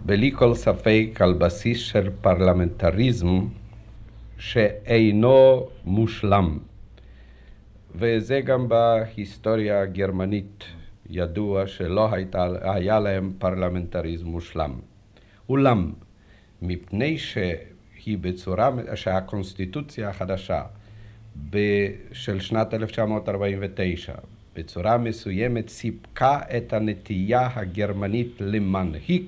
בלי 0.04 0.32
כל 0.34 0.54
ספק 0.54 1.06
על 1.20 1.32
בסיס 1.32 1.78
של 1.78 2.10
פרלמנטריזם 2.20 3.46
שאינו 4.38 5.66
מושלם. 5.84 6.58
וזה 7.94 8.40
גם 8.40 8.68
בהיסטוריה 8.68 9.80
הגרמנית 9.80 10.64
ידוע 11.10 11.66
שלא 11.66 12.08
הייתה, 12.12 12.46
היה 12.60 13.00
להם 13.00 13.32
פרלמנטריזם 13.38 14.26
מושלם. 14.26 14.74
אולם, 15.48 15.92
מפני 16.62 17.18
שהיא 17.18 18.18
בצורה, 18.20 18.70
שהקונסטיטוציה 18.94 20.08
החדשה 20.08 20.62
של 22.12 22.40
שנת 22.40 22.74
1949 22.74 24.12
בצורה 24.56 24.98
מסוימת 24.98 25.68
סיפקה 25.68 26.38
את 26.56 26.72
הנטייה 26.72 27.48
הגרמנית 27.54 28.36
למנהיג, 28.40 29.26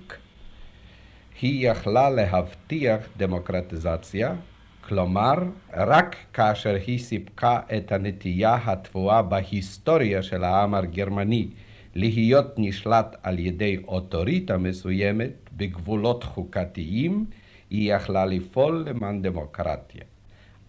היא 1.40 1.70
יכלה 1.70 2.10
להבטיח 2.10 3.08
דמוקרטיזציה, 3.16 4.34
כלומר, 4.80 5.34
רק 5.74 6.16
כאשר 6.32 6.76
היא 6.86 6.98
סיפקה 6.98 7.60
את 7.76 7.92
הנטייה 7.92 8.58
התבואה 8.64 9.22
בהיסטוריה 9.22 10.22
של 10.22 10.44
העם 10.44 10.74
הגרמני 10.74 11.48
להיות 11.94 12.54
נשלט 12.56 13.16
על 13.22 13.38
ידי 13.38 13.76
אוטוריטה 13.88 14.56
מסוימת 14.58 15.32
בגבולות 15.56 16.24
חוקתיים, 16.24 17.26
היא 17.70 17.94
יכלה 17.94 18.26
לפעול 18.26 18.84
למען 18.88 19.22
דמוקרטיה. 19.22 20.02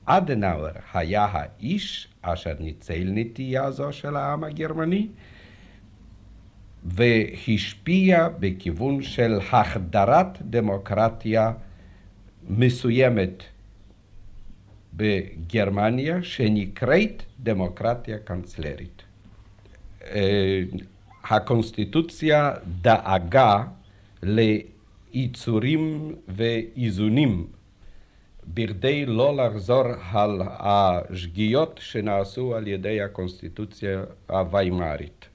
אדנאואר 0.09 0.71
היה 0.93 1.27
האיש 1.31 2.07
אשר 2.21 2.53
ניצל 2.59 3.03
נטייה 3.05 3.71
זו 3.71 3.93
של 3.93 4.15
העם 4.15 4.43
הגרמני, 4.43 5.07
והשפיע 6.83 8.27
בכיוון 8.39 9.01
של 9.01 9.39
החדרת 9.51 10.41
דמוקרטיה 10.41 11.51
מסוימת 12.49 13.43
בגרמניה, 14.93 16.23
שנקראת 16.23 17.23
דמוקרטיה 17.39 18.17
קנצלרית. 18.17 19.03
הקונסטיטוציה 21.23 22.53
דאגה 22.81 23.63
ליצורים 24.23 26.15
ואיזונים 26.27 27.47
בכדי 28.53 29.05
לא 29.05 29.37
לחזור 29.37 29.83
על 30.11 30.41
השגיאות 30.47 31.79
שנעשו 31.83 32.55
על 32.55 32.67
ידי 32.67 33.01
הקונסטיטוציה 33.01 34.03
הוויימרית. 34.29 35.25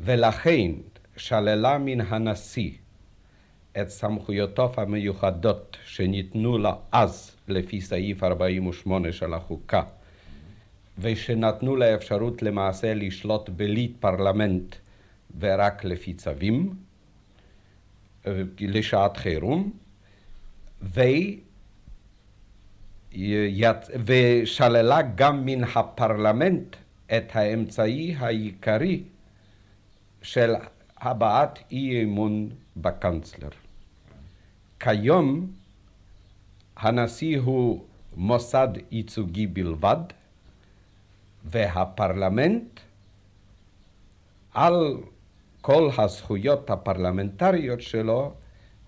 ולכן 0.00 0.70
שללה 1.16 1.78
מן 1.78 2.00
הנשיא 2.00 2.70
את 3.80 3.88
סמכויותיו 3.88 4.70
המיוחדות 4.76 5.76
שניתנו 5.84 6.58
לה 6.58 6.72
אז 6.92 7.36
לפי 7.48 7.80
סעיף 7.80 8.24
48 8.24 9.12
של 9.12 9.34
החוקה, 9.34 9.82
ושנתנו 10.98 11.76
לה 11.76 11.94
אפשרות 11.94 12.42
למעשה 12.42 12.94
לשלוט 12.94 13.48
בלי 13.48 13.92
פרלמנט 14.00 14.76
ורק 15.38 15.84
לפי 15.84 16.14
צווים 16.14 16.74
לשעת 18.60 19.16
חירום, 19.16 19.70
ו... 20.82 21.00
ושללה 24.04 25.02
גם 25.02 25.46
מן 25.46 25.64
הפרלמנט 25.64 26.76
את 27.16 27.24
האמצעי 27.32 28.14
העיקרי 28.18 29.02
של 30.22 30.54
הבעת 30.98 31.58
אי 31.70 32.02
אמון 32.02 32.48
בקנצלר. 32.76 33.48
כיום 34.80 35.46
הנשיא 36.76 37.38
הוא 37.38 37.84
מוסד 38.16 38.68
ייצוגי 38.90 39.46
בלבד, 39.46 39.96
והפרלמנט 41.44 42.80
על 44.54 44.96
כל 45.60 45.90
הזכויות 45.98 46.70
הפרלמנטריות 46.70 47.80
שלו 47.80 48.34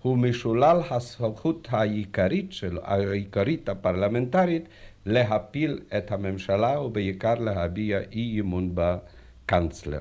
הוא 0.01 0.17
משולל 0.17 0.81
הסמכות 0.89 1.67
העיקרית, 1.71 2.53
של, 2.53 2.77
העיקרית 2.83 3.69
הפרלמנטרית 3.69 4.63
להפיל 5.05 5.79
את 5.97 6.11
הממשלה 6.11 6.79
ובעיקר 6.79 7.33
להביע 7.35 7.99
אי 8.11 8.39
אמון 8.39 8.71
בקנצלר. 8.73 9.99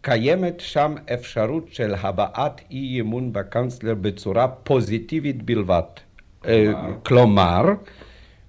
קיימת 0.00 0.60
שם 0.60 0.94
אפשרות 1.14 1.72
של 1.72 1.94
הבעת 1.94 2.60
אי 2.70 3.00
אמון 3.00 3.32
בקנצלר 3.32 3.94
בצורה 3.94 4.48
פוזיטיבית 4.48 5.42
בלבד. 5.42 5.82
כלומר, 7.02 7.62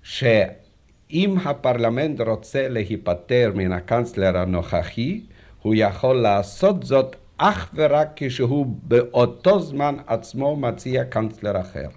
שאם 0.03 1.35
הפרלמנט 1.45 2.21
רוצה 2.21 2.67
להיפטר 2.69 3.51
מן 3.55 3.71
הקנצלר 3.71 4.37
הנוכחי, 4.37 5.21
הוא 5.61 5.75
יכול 5.77 6.15
לעשות 6.15 6.83
זאת 6.83 7.15
אך 7.37 7.71
ורק 7.75 8.09
כשהוא 8.15 8.65
באותו 8.83 9.59
זמן 9.59 9.95
עצמו 10.07 10.55
מציע 10.55 11.03
קנצלר 11.03 11.61
אחר. 11.61 11.87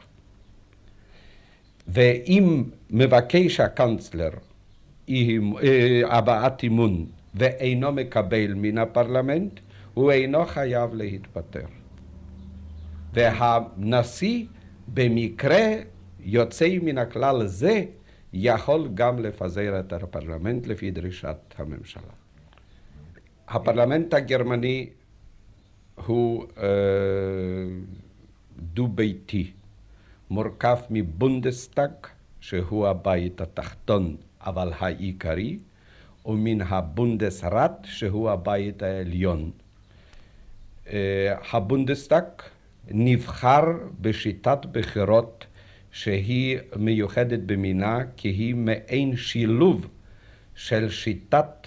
ואם 1.89 2.65
מבקש 2.91 3.61
הקנצלר 3.61 4.31
הבעת 6.05 6.65
אמון 6.65 7.07
ואינו 7.35 7.93
מקבל 7.93 8.55
מן 8.55 8.79
הפרלמנט, 8.79 9.61
הוא 9.95 10.13
אינו 10.13 10.47
חייב 10.47 10.95
להתפטר. 10.95 11.67
והנשיא 13.13 14.47
במקרה 14.89 15.67
יוצא 16.21 16.69
מן 16.83 16.99
הכלל 16.99 17.47
זה 17.47 17.85
יכול 18.33 18.89
גם 18.95 19.19
לפזר 19.19 19.81
את 19.81 19.93
הפרלמנט 19.93 20.67
לפי 20.67 20.91
דרישת 20.91 21.37
הממשלה. 21.59 22.03
הפרלמנט 23.49 24.15
הגרמני 24.15 24.91
הוא 26.05 26.47
אה, 26.59 26.67
דו-ביתי, 28.59 29.51
מורכב 30.31 30.77
מבונדסטאג, 30.91 31.91
שהוא 32.41 32.87
הבית 32.87 33.41
התחתון 33.41 34.17
אבל 34.41 34.73
העיקרי, 34.79 35.59
ומן 36.27 36.61
הבונדסראט, 36.61 37.85
שהוא 37.85 38.31
הבית 38.31 38.83
העליון. 38.83 39.51
אה, 40.93 41.35
הבונדסטאג 41.53 42.25
נבחר 42.89 43.65
בשיטת 44.01 44.59
בחירות 44.73 45.47
שהיא 45.91 46.59
מיוחדת 46.77 47.41
במינה, 47.47 47.99
כי 48.17 48.29
היא 48.29 48.55
מעין 48.55 49.17
שילוב 49.17 49.87
של 50.55 50.91
שיטת 50.91 51.67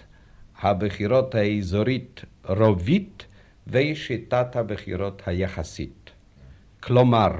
הבחירות 0.61 1.35
האזורית 1.35 2.21
רובית 2.43 3.25
ושיטת 3.71 4.55
הבחירות 4.55 5.21
היחסית. 5.25 6.09
כלומר, 6.79 7.31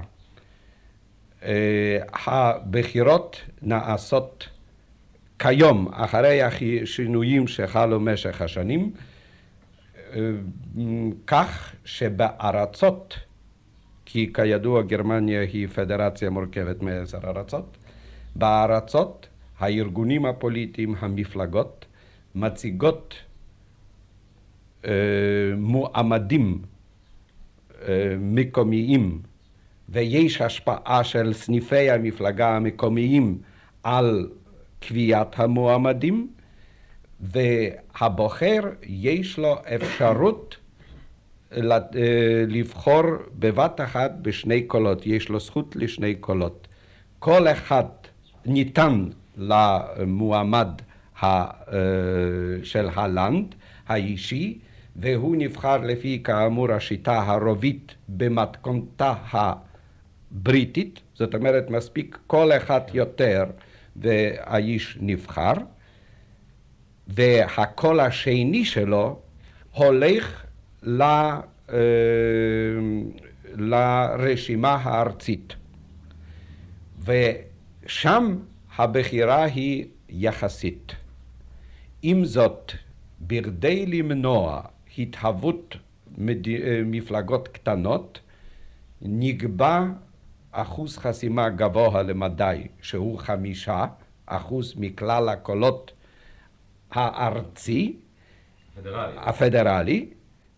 אה, 1.43 1.97
הבחירות 2.13 3.41
נעשות 3.61 4.49
כיום, 5.39 5.87
אחרי 5.91 6.41
השינויים 6.43 7.47
שחלו 7.47 7.99
במשך 7.99 8.41
השנים, 8.41 8.91
אה, 10.13 10.31
כך 11.27 11.75
שבארצות, 11.85 13.15
כי 14.05 14.33
כידוע 14.33 14.81
גרמניה 14.81 15.41
היא 15.41 15.67
פדרציה 15.67 16.29
מורכבת 16.29 16.81
מעשר 16.81 17.17
ארצות, 17.23 17.77
בארצות 18.35 19.27
הארגונים 19.59 20.25
הפוליטיים, 20.25 20.95
המפלגות, 20.99 21.85
מציגות 22.35 23.15
מועמדים 25.57 26.61
אה, 27.87 28.15
מקומיים 28.19 29.21
ויש 29.89 30.41
השפעה 30.41 31.03
של 31.03 31.33
סניפי 31.33 31.89
המפלגה 31.89 32.55
המקומיים 32.55 33.37
על 33.83 34.29
קביעת 34.79 35.39
המועמדים 35.39 36.27
והבוחר 37.19 38.59
יש 38.83 39.37
לו 39.39 39.55
אפשרות 39.75 40.57
אה, 41.51 41.59
לבחור 42.47 43.03
בבת 43.39 43.81
אחת 43.81 44.11
בשני 44.21 44.61
קולות, 44.61 45.05
יש 45.05 45.29
לו 45.29 45.39
זכות 45.39 45.75
לשני 45.75 46.15
קולות. 46.15 46.67
כל 47.19 47.47
אחד 47.47 47.85
ניתן 48.45 49.05
למועמד 49.37 50.67
של 52.63 52.89
הלנד 52.95 53.55
האישי 53.87 54.59
והוא 55.01 55.35
נבחר 55.37 55.77
לפי 55.77 56.21
כאמור 56.23 56.71
השיטה 56.71 57.19
הרובית 57.19 57.95
במתכונתה 58.09 59.13
הבריטית, 59.31 60.99
זאת 61.15 61.35
אומרת 61.35 61.69
מספיק 61.69 62.17
כל 62.27 62.51
אחד 62.51 62.81
יותר 62.93 63.43
והאיש 63.95 64.97
נבחר, 65.01 65.53
והקול 67.07 67.99
השני 67.99 68.65
שלו 68.65 69.19
הולך 69.71 70.43
ל, 70.83 71.01
אה, 71.01 71.77
לרשימה 73.55 74.75
הארצית. 74.75 75.55
ושם 77.05 78.37
הבחירה 78.77 79.43
היא 79.43 79.85
יחסית. 80.09 80.95
עם 82.01 82.25
זאת, 82.25 82.71
בכדי 83.21 83.85
למנוע 83.85 84.61
התהוות 84.97 85.75
מפלגות 86.85 87.47
קטנות, 87.47 88.19
נקבע 89.01 89.85
אחוז 90.51 90.97
חסימה 90.97 91.49
גבוה 91.49 92.01
למדי, 92.03 92.67
שהוא 92.81 93.19
חמישה 93.19 93.85
אחוז 94.25 94.73
מכלל 94.77 95.29
הקולות 95.29 95.91
הארצי, 96.91 97.95
פדרלי. 98.75 99.17
הפדרלי, 99.17 100.09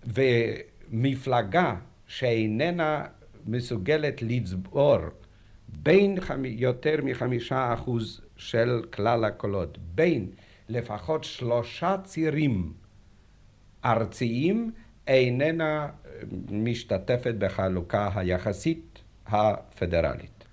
ומפלגה 0.04 1.76
שאיננה 2.08 3.06
מסוגלת 3.48 4.22
לצבור 4.22 4.98
בין 5.68 6.22
חמ... 6.22 6.46
יותר 6.46 6.96
מחמישה 7.04 7.74
אחוז 7.74 8.22
של 8.38 8.82
כלל 8.94 9.26
הקולות, 9.26 9.78
בין 9.96 10.30
לפחות 10.70 11.24
שלושה 11.24 11.96
צירים 12.04 12.74
ארציים, 13.86 14.72
איננה 15.08 15.88
משתתפת 16.52 17.36
בחלוקה 17.38 18.10
היחסית 18.16 19.00
הפדרלית. 19.28 20.44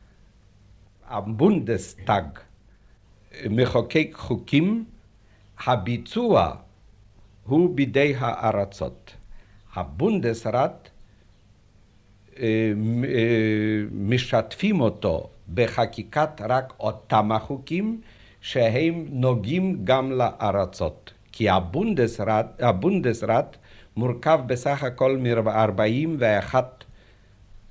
הבונדסטאג 1.07 2.25
מחוקק 3.51 4.09
חוקים, 4.15 4.85
הביצוע 5.67 6.55
הוא 7.45 7.77
בידי 7.77 8.15
הארצות. 8.19 9.15
הבונדסראט 9.75 10.89
אה, 12.39 12.73
אה, 13.05 13.85
משתפים 13.93 14.81
אותו 14.81 15.31
בחקיקת 15.55 16.41
רק 16.41 16.73
אותם 16.81 17.33
החוקים 17.33 18.01
שהם 18.41 19.07
נוגעים 19.11 19.85
גם 19.85 20.13
לארצות. 20.13 21.13
כי 21.39 21.49
הבונדסראט, 21.49 22.63
הבונדסראט 22.63 23.57
מורכב 23.97 24.41
בסך 24.47 24.83
הכל 24.83 25.17
מ-41 25.17 26.55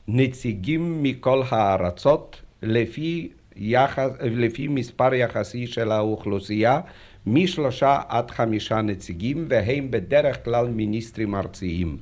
נציגים 0.08 1.04
מכל 1.04 1.42
הארצות 1.50 2.42
לפי, 2.62 3.30
יחס, 3.56 4.10
לפי 4.22 4.68
מספר 4.68 5.14
יחסי 5.14 5.68
של 5.68 5.92
האוכלוסייה 5.92 6.80
משלושה 7.26 8.02
עד 8.08 8.32
חמישה 8.32 8.82
נציגים 8.82 9.46
והם 9.50 9.92
בדרך 9.92 10.46
כלל 10.46 10.68
מיניסטרים 10.68 11.36
ארציים 11.36 11.98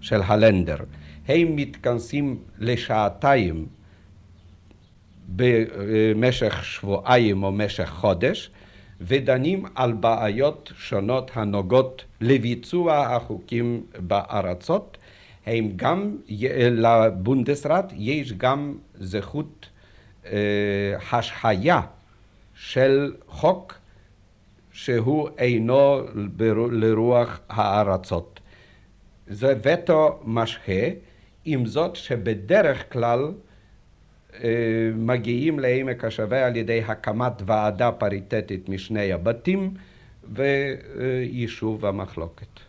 של 0.00 0.20
הלנדר. 0.24 0.78
הם 1.28 1.56
מתכנסים 1.56 2.38
לשעתיים 2.58 3.66
במשך 5.28 6.64
שבועיים 6.64 7.42
או 7.42 7.52
משך 7.52 7.88
חודש 7.88 8.50
ודנים 9.06 9.64
על 9.74 9.92
בעיות 9.92 10.72
שונות 10.76 11.30
הנוגעות 11.34 12.04
לביצוע 12.20 12.98
החוקים 12.98 13.86
בארצות. 13.98 14.98
הם 15.46 15.72
גם, 15.76 16.16
לבונדסראט 16.70 17.92
יש 17.96 18.32
גם 18.32 18.74
זכות 18.94 19.68
אה, 20.26 20.32
השהיה 21.12 21.80
של 22.54 23.14
חוק 23.26 23.74
שהוא 24.72 25.28
אינו 25.38 26.00
לרוח 26.72 27.40
הארצות. 27.48 28.40
זה 29.26 29.54
וטו 29.62 30.20
משהה, 30.24 30.88
עם 31.44 31.66
זאת 31.66 31.96
שבדרך 31.96 32.92
כלל 32.92 33.18
אה, 33.24 33.30
מגיעים 34.94 35.58
לעמק 35.58 36.04
השווה 36.04 36.46
על 36.46 36.56
ידי 36.56 36.82
הקמת 36.82 37.32
ועדה 37.46 37.92
פריטטית 37.92 38.68
משני 38.68 39.12
הבתים 39.12 39.74
ויישוב 40.32 41.86
המחלוקת. 41.86 42.60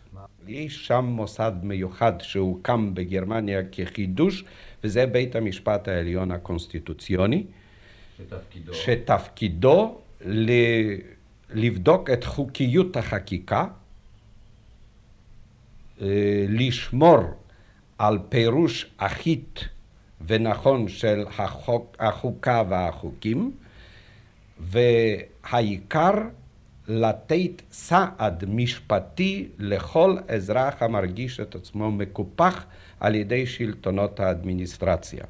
יש 0.48 0.86
שם 0.86 1.04
מוסד 1.04 1.52
מיוחד 1.62 2.12
שהוקם 2.20 2.94
בגרמניה 2.94 3.60
כחידוש, 3.72 4.44
וזה 4.84 5.06
בית 5.06 5.36
המשפט 5.36 5.88
העליון 5.88 6.30
הקונסטיטוציוני, 6.30 7.44
שתפקידו, 8.16 8.74
שתפקידו 8.74 9.98
ל... 10.24 10.50
לבדוק 11.54 12.10
את 12.10 12.24
חוקיות 12.24 12.96
החקיקה, 12.96 13.66
אה, 16.02 16.06
לשמור 16.48 17.20
על 17.98 18.18
פירוש 18.28 18.86
אחיד 18.96 19.44
ונכון 20.26 20.88
של 20.88 21.24
החוק, 21.38 21.96
החוקה 22.00 22.62
והחוקים, 22.68 23.52
והעיקר 24.60 26.12
לתת 26.88 27.62
סעד 27.72 28.44
משפטי 28.48 29.48
לכל 29.58 30.16
אזרח 30.28 30.82
המרגיש 30.82 31.40
את 31.40 31.54
עצמו 31.54 31.90
מקופח 31.90 32.64
על 33.00 33.14
ידי 33.14 33.46
שלטונות 33.46 34.20
האדמיניסטרציה. 34.20 35.24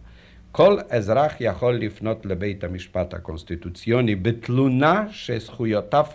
כל 0.52 0.78
אזרח 0.90 1.32
יכול 1.40 1.74
לפנות 1.74 2.26
לבית 2.26 2.64
המשפט 2.64 3.14
הקונסטיטוציוני 3.14 4.14
בתלונה 4.14 5.06
שזכויותיו 5.10 6.06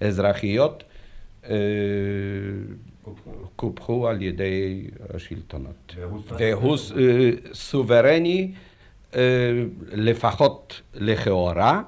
האזרחיות 0.00 0.84
אה, 1.44 1.56
קופחו 3.56 4.08
על 4.08 4.22
ידי 4.22 4.86
השלטונות. 5.14 5.94
והוא 6.38 6.76
אה, 6.96 7.30
סוברני 7.52 8.52
אה, 9.14 9.20
לפחות 9.92 10.80
לכאורה. 10.94 11.82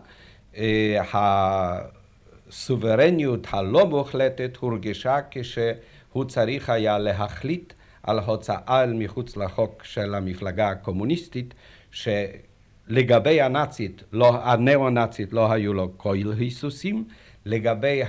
הסוברניות 2.49 3.47
הלא 3.51 3.87
מוחלטת 3.87 4.57
הורגשה 4.57 5.19
כשהוא 5.31 6.25
צריך 6.25 6.71
היה 6.71 6.99
להחליט 6.99 7.73
על 8.03 8.19
הוצאה 8.19 8.83
אל 8.83 8.93
מחוץ 8.93 9.37
לחוק 9.37 9.85
של 9.85 10.15
המפלגה 10.15 10.69
הקומוניסטית, 10.69 11.55
שלגבי 11.91 13.41
הנאצית, 13.41 14.03
לא, 14.13 14.45
הנאו-נאצית 14.45 15.33
לא 15.33 15.53
היו 15.53 15.75
לו 15.75 15.93
כל 15.97 16.17
היסוסים, 16.39 17.05
לגבי 17.47 18.03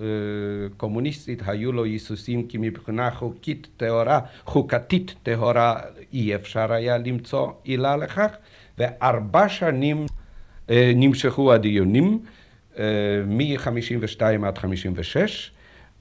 הקומוניסטית 0.00 1.42
היו 1.46 1.72
לו 1.72 1.84
היסוסים 1.84 2.46
כי 2.46 2.58
מבחינה 2.58 3.10
חוקית 3.10 3.68
טהורה, 3.76 4.20
חוקתית 4.44 5.14
טהורה 5.22 5.80
אי 6.12 6.34
אפשר 6.34 6.72
היה 6.72 6.98
למצוא 6.98 7.52
עילה 7.64 7.96
לכך, 7.96 8.30
וארבע 8.78 9.48
שנים 9.48 10.06
אה, 10.70 10.92
נמשכו 10.94 11.52
הדיונים, 11.52 12.18
אה, 12.78 12.84
מ-52 13.26 14.46
עד 14.46 14.58
56, 14.58 15.50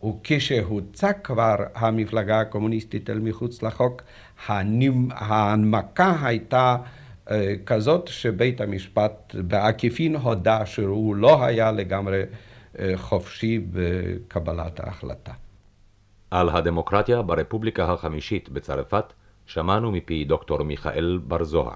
וכשהוצא 0.03 1.11
כבר 1.23 1.55
המפלגה 1.75 2.39
הקומוניסטית 2.39 3.09
אל 3.09 3.19
מחוץ 3.19 3.63
לחוק, 3.63 4.01
ההנמקה 4.47 6.15
הייתה 6.21 6.75
אה, 7.31 7.53
כזאת 7.65 8.07
שבית 8.07 8.61
המשפט 8.61 9.35
בעקיפין 9.35 10.15
הודה 10.15 10.65
שהוא 10.65 11.15
לא 11.15 11.45
היה 11.45 11.71
לגמרי 11.71 12.19
אה, 12.19 12.25
חופשי 12.95 13.59
בקבלת 13.71 14.79
ההחלטה. 14.79 15.31
על 16.31 16.49
הדמוקרטיה 16.49 17.21
ברפובליקה 17.21 17.93
החמישית 17.93 18.49
בצרפת 18.49 19.13
שמענו 19.45 19.91
מפי 19.91 20.23
דוקטור 20.23 20.63
מיכאל 20.63 21.19
בר 21.27 21.43
זוהר. 21.43 21.75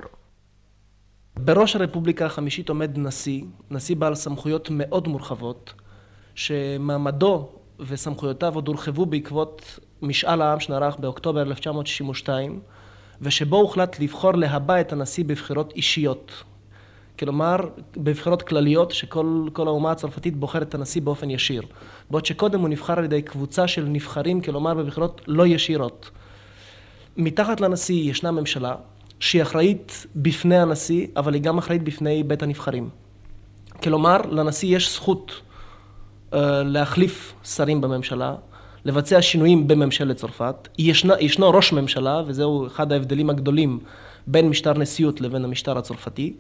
בראש 1.38 1.76
הרפובליקה 1.76 2.26
החמישית 2.26 2.70
עומד 2.70 2.98
נשיא, 2.98 3.44
נשיא 3.72 3.96
בעל 3.96 4.16
סמכויות 4.16 4.68
מאוד 4.72 5.08
מורחבות, 5.08 5.74
שמעמדו 6.36 7.50
וסמכויותיו 7.80 8.56
עוד 8.56 8.68
הורחבו 8.68 9.06
בעקבות 9.06 9.80
משאל 10.02 10.42
העם 10.42 10.60
שנערך 10.60 11.00
באוקטובר 11.00 11.42
1962 11.42 12.60
ושבו 13.22 13.58
הוחלט 13.58 14.00
לבחור 14.00 14.34
להבא 14.34 14.82
את 14.82 14.94
הנשיא 14.94 15.24
בבחירות 15.26 15.74
אישיות. 15.76 16.44
כלומר, 17.20 17.58
בבחירות 17.98 18.42
כלליות 18.42 18.92
שכל 18.92 19.48
האומה 19.58 19.92
הצרפתית 19.92 20.38
בוחרת 20.38 20.68
את 20.70 20.76
הנשיא 20.76 21.02
באופן 21.02 21.30
ישיר. 21.30 21.62
בעוד 22.10 22.26
שקודם 22.26 22.60
הוא 22.60 22.70
נבחר 22.70 22.94
על 22.98 23.04
ידי 23.04 23.22
קבוצה 23.22 23.68
של 23.68 23.86
נבחרים, 23.86 24.42
כלומר 24.42 24.74
בבחירות 24.74 25.22
לא 25.28 25.48
ישירות. 25.48 26.10
מתחת 27.18 27.62
לנשיא 27.62 28.12
ישנה 28.12 28.32
ממשלה 28.32 28.76
שהיא 29.20 29.42
אחראית 29.42 30.06
בפני 30.16 30.58
הנשיא, 30.58 31.08
אבל 31.18 31.34
היא 31.34 31.42
גם 31.42 31.58
אחראית 31.58 31.84
בפני 31.84 32.24
בית 32.24 32.44
הנבחרים. 32.44 32.90
כלומר, 33.84 34.18
לנשיא 34.32 34.76
יש 34.76 34.94
זכות 34.94 35.42
אה, 36.34 36.64
להחליף 36.64 37.34
שרים 37.44 37.82
בממשלה, 37.82 38.36
לבצע 38.86 39.22
שינויים 39.22 39.68
בממשלת 39.68 40.16
צרפת. 40.16 40.68
ישנה, 40.78 41.14
ישנו 41.20 41.50
ראש 41.50 41.74
ממשלה, 41.74 42.22
וזהו 42.28 42.68
אחד 42.68 42.92
ההבדלים 42.92 43.30
הגדולים 43.30 43.80
בין 44.28 44.50
משטר 44.50 44.74
נשיאות 44.74 45.22
לבין 45.22 45.44
המשטר 45.44 45.78
הצרפתי, 45.78 46.34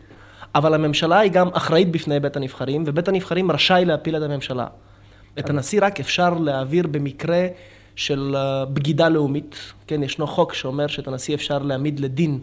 אבל 0.55 0.73
הממשלה 0.73 1.19
היא 1.19 1.31
גם 1.31 1.47
אחראית 1.53 1.91
בפני 1.91 2.19
בית 2.19 2.37
הנבחרים, 2.37 2.83
ובית 2.85 3.07
הנבחרים 3.07 3.51
רשאי 3.51 3.85
להפיל 3.85 4.17
את 4.17 4.21
הממשלה. 4.21 4.67
את 5.39 5.49
הנשיא 5.49 5.79
רק 5.83 5.99
אפשר 5.99 6.33
להעביר 6.33 6.87
במקרה 6.87 7.47
של 7.95 8.35
אה, 8.37 8.65
בגידה 8.65 9.09
לאומית, 9.09 9.73
כן, 9.87 10.03
ישנו 10.03 10.27
חוק 10.27 10.53
שאומר 10.53 10.87
שאת 10.87 11.07
הנשיא 11.07 11.35
אפשר 11.35 11.57
להעמיד 11.57 11.99
לדין 11.99 12.39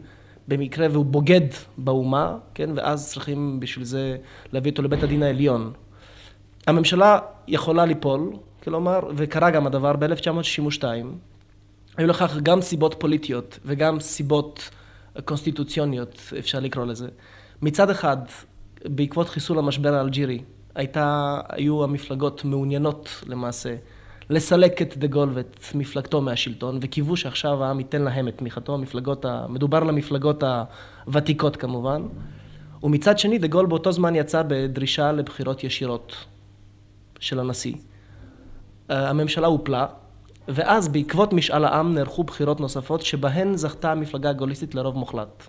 במקרה 0.49 0.87
והוא 0.91 1.05
בוגד 1.05 1.41
באומה, 1.79 2.37
כן, 2.55 2.71
ואז 2.75 3.09
צריכים 3.13 3.61
בשביל 3.61 3.85
זה 3.85 4.17
להביא 4.53 4.71
אותו 4.71 4.83
לבית 4.83 5.03
הדין 5.03 5.23
העליון. 5.23 5.73
הממשלה 6.67 7.19
יכולה 7.49 7.85
ליפול, 7.85 8.33
כלומר, 8.65 9.01
וקרה 9.17 9.51
גם 9.51 9.67
הדבר 9.67 9.97
ב-1962, 9.97 10.85
היו 11.97 12.07
לכך 12.07 12.37
גם 12.43 12.63
סיבות 12.63 12.95
פוליטיות 12.99 13.59
וגם 13.65 14.01
סיבות 14.01 14.71
קונסטיטוציוניות, 15.25 16.33
אפשר 16.39 16.61
לקרוא 16.61 16.85
לזה. 16.85 17.09
מצד 17.63 17.91
אחד, 17.91 18.17
בעקבות 18.85 19.29
חיסול 19.29 19.59
המשבר 19.59 19.95
האלג'ירי, 19.95 20.43
הייתה, 20.75 21.41
היו 21.49 21.85
המפלגות 21.85 22.45
מעוניינות 22.45 23.25
למעשה 23.27 23.77
לסלק 24.31 24.83
את 24.83 24.97
דה 24.97 25.07
גול 25.07 25.31
ואת 25.35 25.61
מפלגתו 25.75 26.21
מהשלטון, 26.21 26.79
וקיוו 26.83 27.17
שעכשיו 27.17 27.65
העם 27.65 27.79
ייתן 27.79 28.03
להם 28.03 28.29
את 28.29 28.39
תמיכתו, 28.39 28.75
המפלגות, 28.75 29.25
ה... 29.25 29.47
מדובר 29.49 29.85
למפלגות 29.85 30.43
הוותיקות 31.07 31.57
כמובן. 31.57 32.03
ומצד 32.83 33.19
שני, 33.19 33.39
דה 33.39 33.47
גול 33.47 33.67
באותו 33.67 33.93
זמן 33.93 34.15
יצא 34.15 34.43
בדרישה 34.49 35.13
לבחירות 35.13 35.65
ישירות 35.65 36.13
של 37.19 37.41
הנשיא. 37.41 37.75
אה, 38.91 39.11
הממשלה 39.11 39.47
הופלה, 39.47 39.87
ואז 40.49 40.89
בעקבות 40.89 41.33
משאל 41.33 41.65
העם 41.65 41.95
נערכו 41.95 42.25
בחירות 42.25 42.61
נוספות 42.61 43.03
שבהן 43.03 43.57
זכתה 43.57 43.93
המפלגה 43.93 44.31
הגוליסטית 44.31 44.75
לרוב 44.75 44.97
מוחלט. 44.97 45.49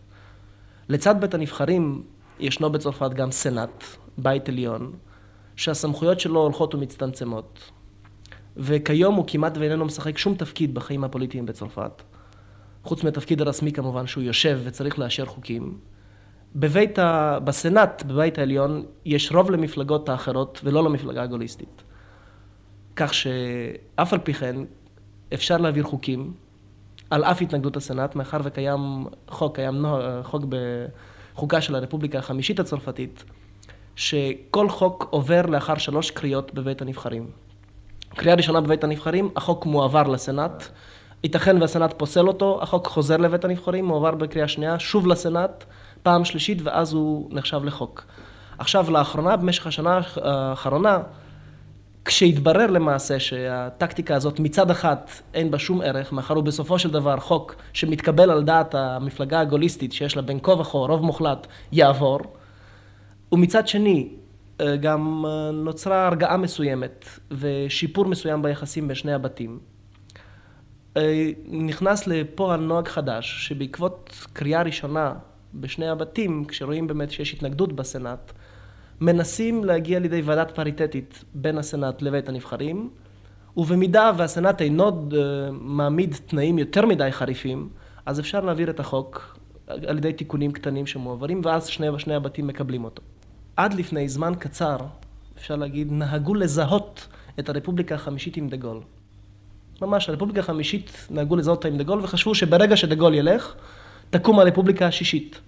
לצד 0.90 1.22
בית 1.22 1.34
הנבחרים 1.34 2.04
ישנו 2.40 2.70
בצרפת 2.70 3.14
גם 3.14 3.32
סנאט, 3.32 3.84
בית 4.18 4.50
עליון, 4.50 4.92
שהסמכויות 5.56 6.20
שלו 6.20 6.40
הולכות 6.40 6.76
ומצטמצמות. 6.76 7.72
וכיום 8.58 9.16
הוא 9.16 9.26
כמעט 9.28 9.58
ואיננו 9.58 9.86
משחק 9.86 10.18
שום 10.18 10.36
תפקיד 10.36 10.74
בחיים 10.74 11.04
הפוליטיים 11.04 11.46
בצרפת. 11.46 12.02
חוץ 12.84 13.04
מהתפקיד 13.04 13.42
הרשמי 13.42 13.72
כמובן 13.72 14.08
שהוא 14.08 14.24
יושב 14.24 14.60
וצריך 14.64 15.00
לאשר 15.00 15.26
חוקים. 15.26 15.78
בבית 16.56 17.00
ה... 17.00 17.40
בסנאט, 17.44 18.04
בבית 18.04 18.38
העליון, 18.38 18.86
יש 19.06 19.32
רוב 19.32 19.52
למפלגות 19.52 20.10
האחרות 20.10 20.62
ולא 20.64 20.84
למפלגה 20.84 21.24
הגוליסטית. 21.24 21.84
כך 22.96 23.14
שאף 23.14 24.14
על 24.14 24.20
פי 24.20 24.34
כן 24.34 24.56
אפשר 25.34 25.58
להעביר 25.58 25.84
חוקים 25.84 26.34
על 27.10 27.24
אף 27.24 27.42
התנגדות 27.42 27.78
הסנאט, 27.78 28.16
מאחר 28.16 28.38
וקיים 28.44 29.06
חוק, 29.30 29.56
קיים 29.56 29.76
נוה, 29.76 30.24
חוק 30.24 30.44
בחוקה 31.34 31.62
של 31.62 31.76
הרפובליקה 31.76 32.20
החמישית 32.20 32.60
הצרפתית, 32.60 33.24
שכל 33.96 34.70
חוק 34.70 35.08
עובר 35.10 35.42
לאחר 35.46 35.78
שלוש 35.78 36.12
קריאות 36.12 36.54
בבית 36.54 36.82
הנבחרים. 36.82 37.30
קריאה 38.10 38.36
ראשונה 38.36 38.62
בבית 38.62 38.84
הנבחרים, 38.84 39.30
החוק 39.36 39.66
מועבר 39.66 40.04
לסנאט, 40.04 40.64
ייתכן 41.24 41.62
והסנאט 41.62 41.94
פוסל 41.98 42.28
אותו, 42.28 42.60
החוק 42.62 42.88
חוזר 42.88 43.18
לבית 43.18 43.46
הנבחרים, 43.46 43.86
מועבר 43.86 44.12
בקריאה 44.12 44.48
שנייה, 44.48 44.80
שוב 44.80 45.08
לסנאט, 45.08 45.66
פעם 46.04 46.26
שלישית, 46.26 46.58
ואז 46.64 46.94
הוא 46.94 47.30
נחשב 47.32 47.64
לחוק. 47.64 48.06
עכשיו, 48.58 48.92
לאחרונה, 48.92 49.38
במשך 49.38 49.68
השנה 49.68 50.00
האחרונה, 50.22 51.00
כשהתברר 52.08 52.68
למעשה 52.68 53.20
שהטקטיקה 53.20 54.16
הזאת 54.16 54.40
מצד 54.40 54.72
אחד 54.72 54.96
אין 55.34 55.52
בה 55.52 55.60
שום 55.60 55.82
ערך, 55.82 56.14
מאחר 56.14 56.34
הוא 56.34 56.44
בסופו 56.44 56.80
של 56.80 56.92
דבר 56.92 57.20
חוק 57.20 57.56
שמתקבל 57.74 58.32
על 58.32 58.44
דעת 58.44 58.76
המפלגה 58.76 59.40
הגוליסטית 59.40 59.94
שיש 59.94 60.16
לה 60.16 60.22
בין 60.22 60.40
כה 60.44 60.52
וכה 60.52 60.78
רוב 60.78 61.02
מוחלט 61.02 61.48
יעבור, 61.72 62.20
ומצד 63.32 63.68
שני 63.68 64.10
אה, 64.62 64.76
גם 64.76 65.26
אה, 65.26 65.52
נוצרה 65.52 66.08
הרגעה 66.08 66.38
מסוימת 66.38 67.06
ושיפור 67.32 68.06
מסוים 68.06 68.42
ביחסים 68.42 68.88
בין 68.88 68.96
שני 68.96 69.14
הבתים. 69.14 69.60
אה, 70.98 71.30
נכנס 71.48 72.08
לפועל 72.08 72.60
נוהג 72.60 72.88
חדש 72.88 73.48
שבעקבות 73.48 74.28
קריאה 74.34 74.62
ראשונה 74.62 75.14
בשני 75.54 75.88
הבתים, 75.88 76.46
כשרואים 76.46 76.88
באמת 76.88 77.12
שיש 77.12 77.34
התנגדות 77.34 77.74
בסנאט, 77.74 78.34
מנסים 79.02 79.64
להגיע 79.64 80.00
לידי 80.00 80.22
ועדת 80.22 80.52
פריטטית 80.52 81.24
בין 81.34 81.58
הסנאט 81.58 82.02
לבית 82.02 82.30
הנבחרים, 82.30 82.90
ובמידה 83.58 84.12
והסנאט 84.18 84.62
אינו 84.62 85.10
מעמיד 85.52 86.16
תנאים 86.26 86.60
יותר 86.60 86.86
מדי 86.86 87.12
חריפים, 87.12 87.70
אז 88.06 88.20
אפשר 88.20 88.40
להעביר 88.46 88.70
את 88.70 88.80
החוק 88.80 89.38
על 89.68 89.98
ידי 89.98 90.14
תיקונים 90.14 90.52
קטנים 90.52 90.88
שמועברים, 90.88 91.42
ואז 91.44 91.68
שני, 91.68 91.88
שני 91.98 92.16
הבתים 92.16 92.48
מקבלים 92.48 92.84
אותו. 92.84 93.02
עד 93.56 93.74
לפני 93.74 94.10
זמן 94.10 94.34
קצר, 94.40 94.78
אפשר 95.38 95.56
להגיד, 95.56 95.92
נהגו 95.92 96.36
לזהות 96.36 97.08
את 97.40 97.50
הרפובליקה 97.50 97.96
החמישית 97.96 98.38
עם 98.38 98.50
דה 98.50 98.58
גול. 98.58 98.80
ממש, 99.82 100.10
הרפובליקה 100.10 100.40
החמישית 100.40 101.08
נהגו 101.10 101.36
לזהות 101.36 101.58
אותה 101.58 101.68
עם 101.68 101.78
דה 101.78 101.84
גול, 101.84 102.00
וחשבו 102.04 102.36
שברגע 102.36 102.78
שדה 102.78 102.96
גול 102.96 103.14
ילך, 103.14 103.56
תקום 104.10 104.40
הרפובליקה 104.40 104.88
השישית. 104.88 105.40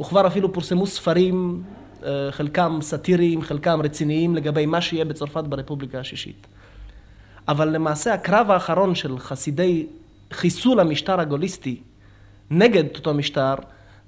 וכבר 0.00 0.26
אפילו 0.26 0.52
פורסמו 0.52 0.86
ספרים 0.86 1.62
אה, 1.64 1.87
חלקם 2.30 2.78
סאטיריים, 2.82 3.42
חלקם 3.42 3.80
רציניים, 3.82 4.34
לגבי 4.34 4.66
מה 4.66 4.80
שיהיה 4.80 5.04
בצרפת 5.04 5.44
ברפובליקה 5.44 5.98
השישית. 5.98 6.46
אבל 7.48 7.68
למעשה 7.68 8.14
הקרב 8.14 8.50
האחרון 8.50 8.94
של 8.94 9.18
חסידי 9.18 9.86
חיסול 10.32 10.80
המשטר 10.80 11.20
הגוליסטי 11.20 11.80
נגד 12.50 12.84
אותו 12.96 13.14
משטר, 13.14 13.54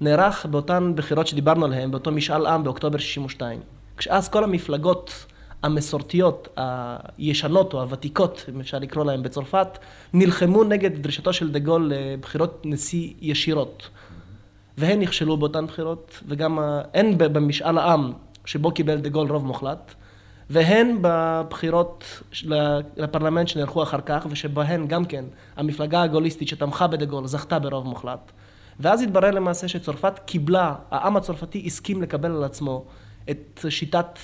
נערך 0.01 0.45
באותן 0.45 0.93
בחירות 0.95 1.27
שדיברנו 1.27 1.65
עליהן, 1.65 1.91
באותו 1.91 2.11
משאל 2.11 2.45
עם 2.45 2.63
באוקטובר 2.63 2.97
62. 2.97 3.59
כשאז 3.97 4.29
כל 4.29 4.43
המפלגות 4.43 5.25
המסורתיות, 5.63 6.47
הישנות 7.17 7.73
או 7.73 7.81
הוותיקות, 7.81 8.45
אם 8.49 8.59
אפשר 8.59 8.79
לקרוא 8.79 9.05
להן 9.05 9.23
בצרפת, 9.23 9.67
נלחמו 10.13 10.63
נגד 10.63 11.01
דרישתו 11.01 11.33
של 11.33 11.51
דה 11.51 11.59
גול 11.59 11.91
לבחירות 11.95 12.61
נשיא 12.65 13.13
ישירות. 13.21 13.89
והן 14.77 14.99
נכשלו 14.99 15.37
באותן 15.37 15.65
בחירות, 15.65 16.19
וגם 16.27 16.59
הן 16.93 17.17
במשאל 17.17 17.77
העם 17.77 18.13
שבו 18.45 18.71
קיבל 18.71 18.97
דה 18.97 19.09
גול 19.09 19.31
רוב 19.31 19.45
מוחלט, 19.45 19.93
והן 20.49 20.97
בבחירות 21.01 22.21
לפרלמנט 22.97 23.47
שנערכו 23.47 23.83
אחר 23.83 24.01
כך, 24.05 24.27
ושבהן 24.29 24.87
גם 24.87 25.05
כן 25.05 25.25
המפלגה 25.55 26.01
הגוליסטית 26.01 26.47
שתמכה 26.47 26.87
בדה 26.87 27.05
גול 27.05 27.27
זכתה 27.27 27.59
ברוב 27.59 27.85
מוחלט. 27.85 28.31
ואז 28.79 29.01
התברר 29.01 29.31
למעשה 29.31 29.67
שצרפת 29.67 30.19
קיבלה, 30.25 30.75
העם 30.91 31.17
הצרפתי 31.17 31.63
הסכים 31.65 32.01
לקבל 32.01 32.31
על 32.31 32.43
עצמו 32.43 32.85
את 33.29 33.65
שיטת 33.69 34.19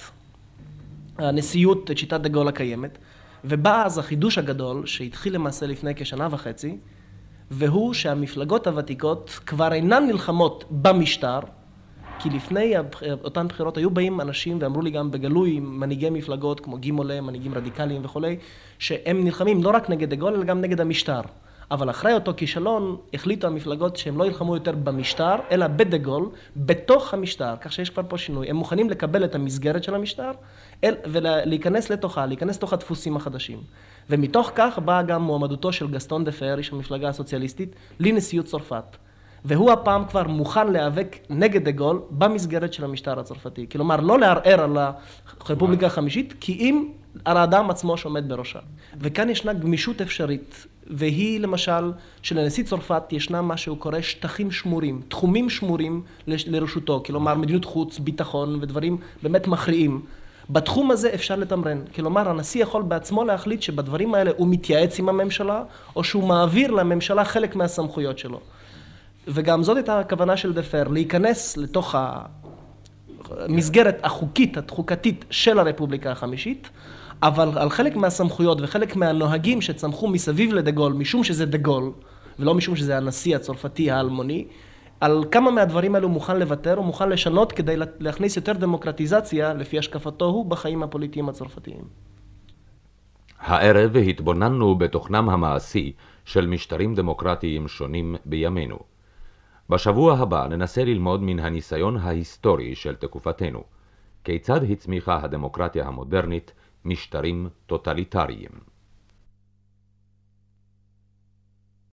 הנשיאות, 1.17 1.91
את 1.91 1.97
שיטת 1.97 2.21
דה 2.21 2.29
גול 2.29 2.47
הקיימת, 2.47 2.97
ובא 3.45 3.85
אז 3.85 3.97
החידוש 3.97 4.37
הגדול 4.37 4.85
שהתחיל 4.85 5.35
למעשה 5.35 5.67
לפני 5.67 5.95
כשנה 5.95 6.27
וחצי, 6.31 6.77
והוא 7.51 7.93
שהמפלגות 7.93 8.67
הוותיקות 8.67 9.39
כבר 9.45 9.73
אינן 9.73 10.03
נלחמות 10.07 10.63
במשטר, 10.69 11.39
כי 12.19 12.29
לפני 12.29 12.73
אותן 13.23 13.47
בחירות 13.47 13.77
היו 13.77 13.89
באים 13.89 14.21
אנשים 14.21 14.57
ואמרו 14.61 14.81
לי 14.81 14.91
גם 14.91 15.11
בגלוי, 15.11 15.59
מנהיגי 15.59 16.09
מפלגות 16.09 16.59
כמו 16.59 16.77
גימולה, 16.77 17.21
מנהיגים 17.21 17.53
רדיקליים 17.53 18.05
וכולי, 18.05 18.37
שהם 18.79 19.23
נלחמים 19.23 19.63
לא 19.63 19.69
רק 19.69 19.89
נגד 19.89 20.09
דה 20.09 20.15
גול 20.15 20.33
אלא 20.33 20.43
גם 20.43 20.61
נגד 20.61 20.81
המשטר. 20.81 21.21
אבל 21.71 21.89
אחרי 21.89 22.13
אותו 22.13 22.33
כישלון 22.37 22.97
החליטו 23.13 23.47
המפלגות 23.47 23.97
שהם 23.97 24.17
לא 24.17 24.25
ילחמו 24.25 24.55
יותר 24.55 24.71
במשטר, 24.71 25.35
אלא 25.51 25.67
בדה 25.67 25.97
גול, 25.97 26.29
בתוך 26.55 27.13
המשטר, 27.13 27.55
כך 27.61 27.73
שיש 27.73 27.89
כבר 27.89 28.03
פה 28.07 28.17
שינוי. 28.17 28.49
הם 28.49 28.55
מוכנים 28.55 28.89
לקבל 28.89 29.23
את 29.23 29.35
המסגרת 29.35 29.83
של 29.83 29.95
המשטר 29.95 30.31
אל, 30.83 30.95
ולהיכנס 31.05 31.89
לתוכה, 31.89 32.25
להיכנס 32.25 32.57
לתוך 32.57 32.73
הדפוסים 32.73 33.15
החדשים. 33.15 33.59
ומתוך 34.09 34.51
כך 34.55 34.79
באה 34.79 35.01
גם 35.01 35.21
מועמדותו 35.21 35.71
של 35.71 35.87
גסטון 35.87 36.23
דה 36.23 36.31
פאר, 36.31 36.57
איש 36.57 36.73
המפלגה 36.73 37.09
הסוציאליסטית, 37.09 37.75
לנשיאות 37.99 38.45
צרפת. 38.45 38.97
והוא 39.45 39.71
הפעם 39.71 40.05
כבר 40.05 40.27
מוכן 40.27 40.71
להיאבק 40.71 41.17
נגד 41.29 41.63
דה 41.63 41.71
גול 41.71 42.01
במסגרת 42.09 42.73
של 42.73 42.83
המשטר 42.83 43.19
הצרפתי. 43.19 43.65
כלומר, 43.71 43.95
לא 43.95 44.19
לערער 44.19 44.61
על 44.61 44.77
הרפובליקה 44.77 45.85
החמישית, 45.85 46.33
כי 46.39 46.53
אם 46.53 46.87
על 47.25 47.37
האדם 47.37 47.69
עצמו 47.69 47.97
שעומד 47.97 48.29
בראשה. 48.29 48.59
וכאן 48.99 49.29
ישנה 49.29 49.53
גמישות 49.53 50.01
אפשרית, 50.01 50.65
והיא 50.87 51.39
למשל, 51.39 51.91
שלנשיא 52.21 52.63
צרפת 52.63 53.03
ישנה 53.11 53.41
מה 53.41 53.57
שהוא 53.57 53.77
קורא 53.77 54.01
שטחים 54.01 54.51
שמורים, 54.51 55.01
תחומים 55.07 55.49
שמורים 55.49 56.01
לרשותו, 56.27 57.03
כלומר 57.05 57.35
מדיניות 57.35 57.65
חוץ, 57.65 57.99
ביטחון 57.99 58.57
ודברים 58.61 58.97
באמת 59.23 59.47
מכריעים. 59.47 60.01
בתחום 60.49 60.91
הזה 60.91 61.13
אפשר 61.13 61.35
לתמרן. 61.35 61.81
כלומר, 61.95 62.29
הנשיא 62.29 62.61
יכול 62.61 62.81
בעצמו 62.81 63.23
להחליט 63.23 63.61
שבדברים 63.61 64.15
האלה 64.15 64.31
הוא 64.37 64.47
מתייעץ 64.47 64.99
עם 64.99 65.09
הממשלה, 65.09 65.63
או 65.95 66.03
שהוא 66.03 66.27
מעביר 66.27 66.71
לממשלה 66.71 67.25
חלק 67.25 67.55
מהסמכויות 67.55 68.19
שלו. 68.19 68.39
וגם 69.27 69.63
זאת 69.63 69.77
הייתה 69.77 69.99
הכוונה 69.99 70.37
של 70.37 70.53
דפר, 70.53 70.87
להיכנס 70.87 71.57
לתוך 71.57 71.95
המסגרת 73.29 73.99
החוקית, 74.03 74.57
התחוקתית 74.57 75.25
של 75.29 75.59
הרפובליקה 75.59 76.11
החמישית, 76.11 76.69
אבל 77.21 77.57
על 77.57 77.69
חלק 77.69 77.95
מהסמכויות 77.95 78.57
וחלק 78.61 78.95
מהנוהגים 78.95 79.61
שצמחו 79.61 80.07
מסביב 80.07 80.53
לדה 80.53 80.71
גול, 80.71 80.93
משום 80.93 81.23
שזה 81.23 81.45
דה 81.45 81.57
גול, 81.57 81.91
ולא 82.39 82.53
משום 82.53 82.75
שזה 82.75 82.97
הנשיא 82.97 83.35
הצרפתי 83.35 83.91
האלמוני, 83.91 84.45
על 84.99 85.23
כמה 85.31 85.51
מהדברים 85.51 85.95
האלו 85.95 86.09
מוכן 86.09 86.39
לוותר, 86.39 86.77
הוא 86.77 86.85
מוכן 86.85 87.09
לשנות 87.09 87.51
כדי 87.51 87.75
להכניס 87.99 88.35
יותר 88.35 88.53
דמוקרטיזציה, 88.53 89.53
לפי 89.53 89.79
השקפתו 89.79 90.25
הוא, 90.25 90.45
בחיים 90.45 90.83
הפוליטיים 90.83 91.29
הצרפתיים. 91.29 91.83
הערב 93.39 93.97
התבוננו 93.97 94.75
בתוכנם 94.75 95.29
המעשי 95.29 95.93
של 96.25 96.47
משטרים 96.47 96.95
דמוקרטיים 96.95 97.67
שונים 97.67 98.15
בימינו. 98.25 98.77
בשבוע 99.69 100.17
הבא 100.17 100.47
ננסה 100.47 100.83
ללמוד 100.83 101.23
מן 101.23 101.39
הניסיון 101.39 101.97
ההיסטורי 101.97 102.75
של 102.75 102.95
תקופתנו, 102.95 103.63
כיצד 104.23 104.63
הצמיחה 104.63 105.19
הדמוקרטיה 105.23 105.87
המודרנית 105.87 106.51
משטרים 106.85 107.49
טוטליטריים. 107.65 108.76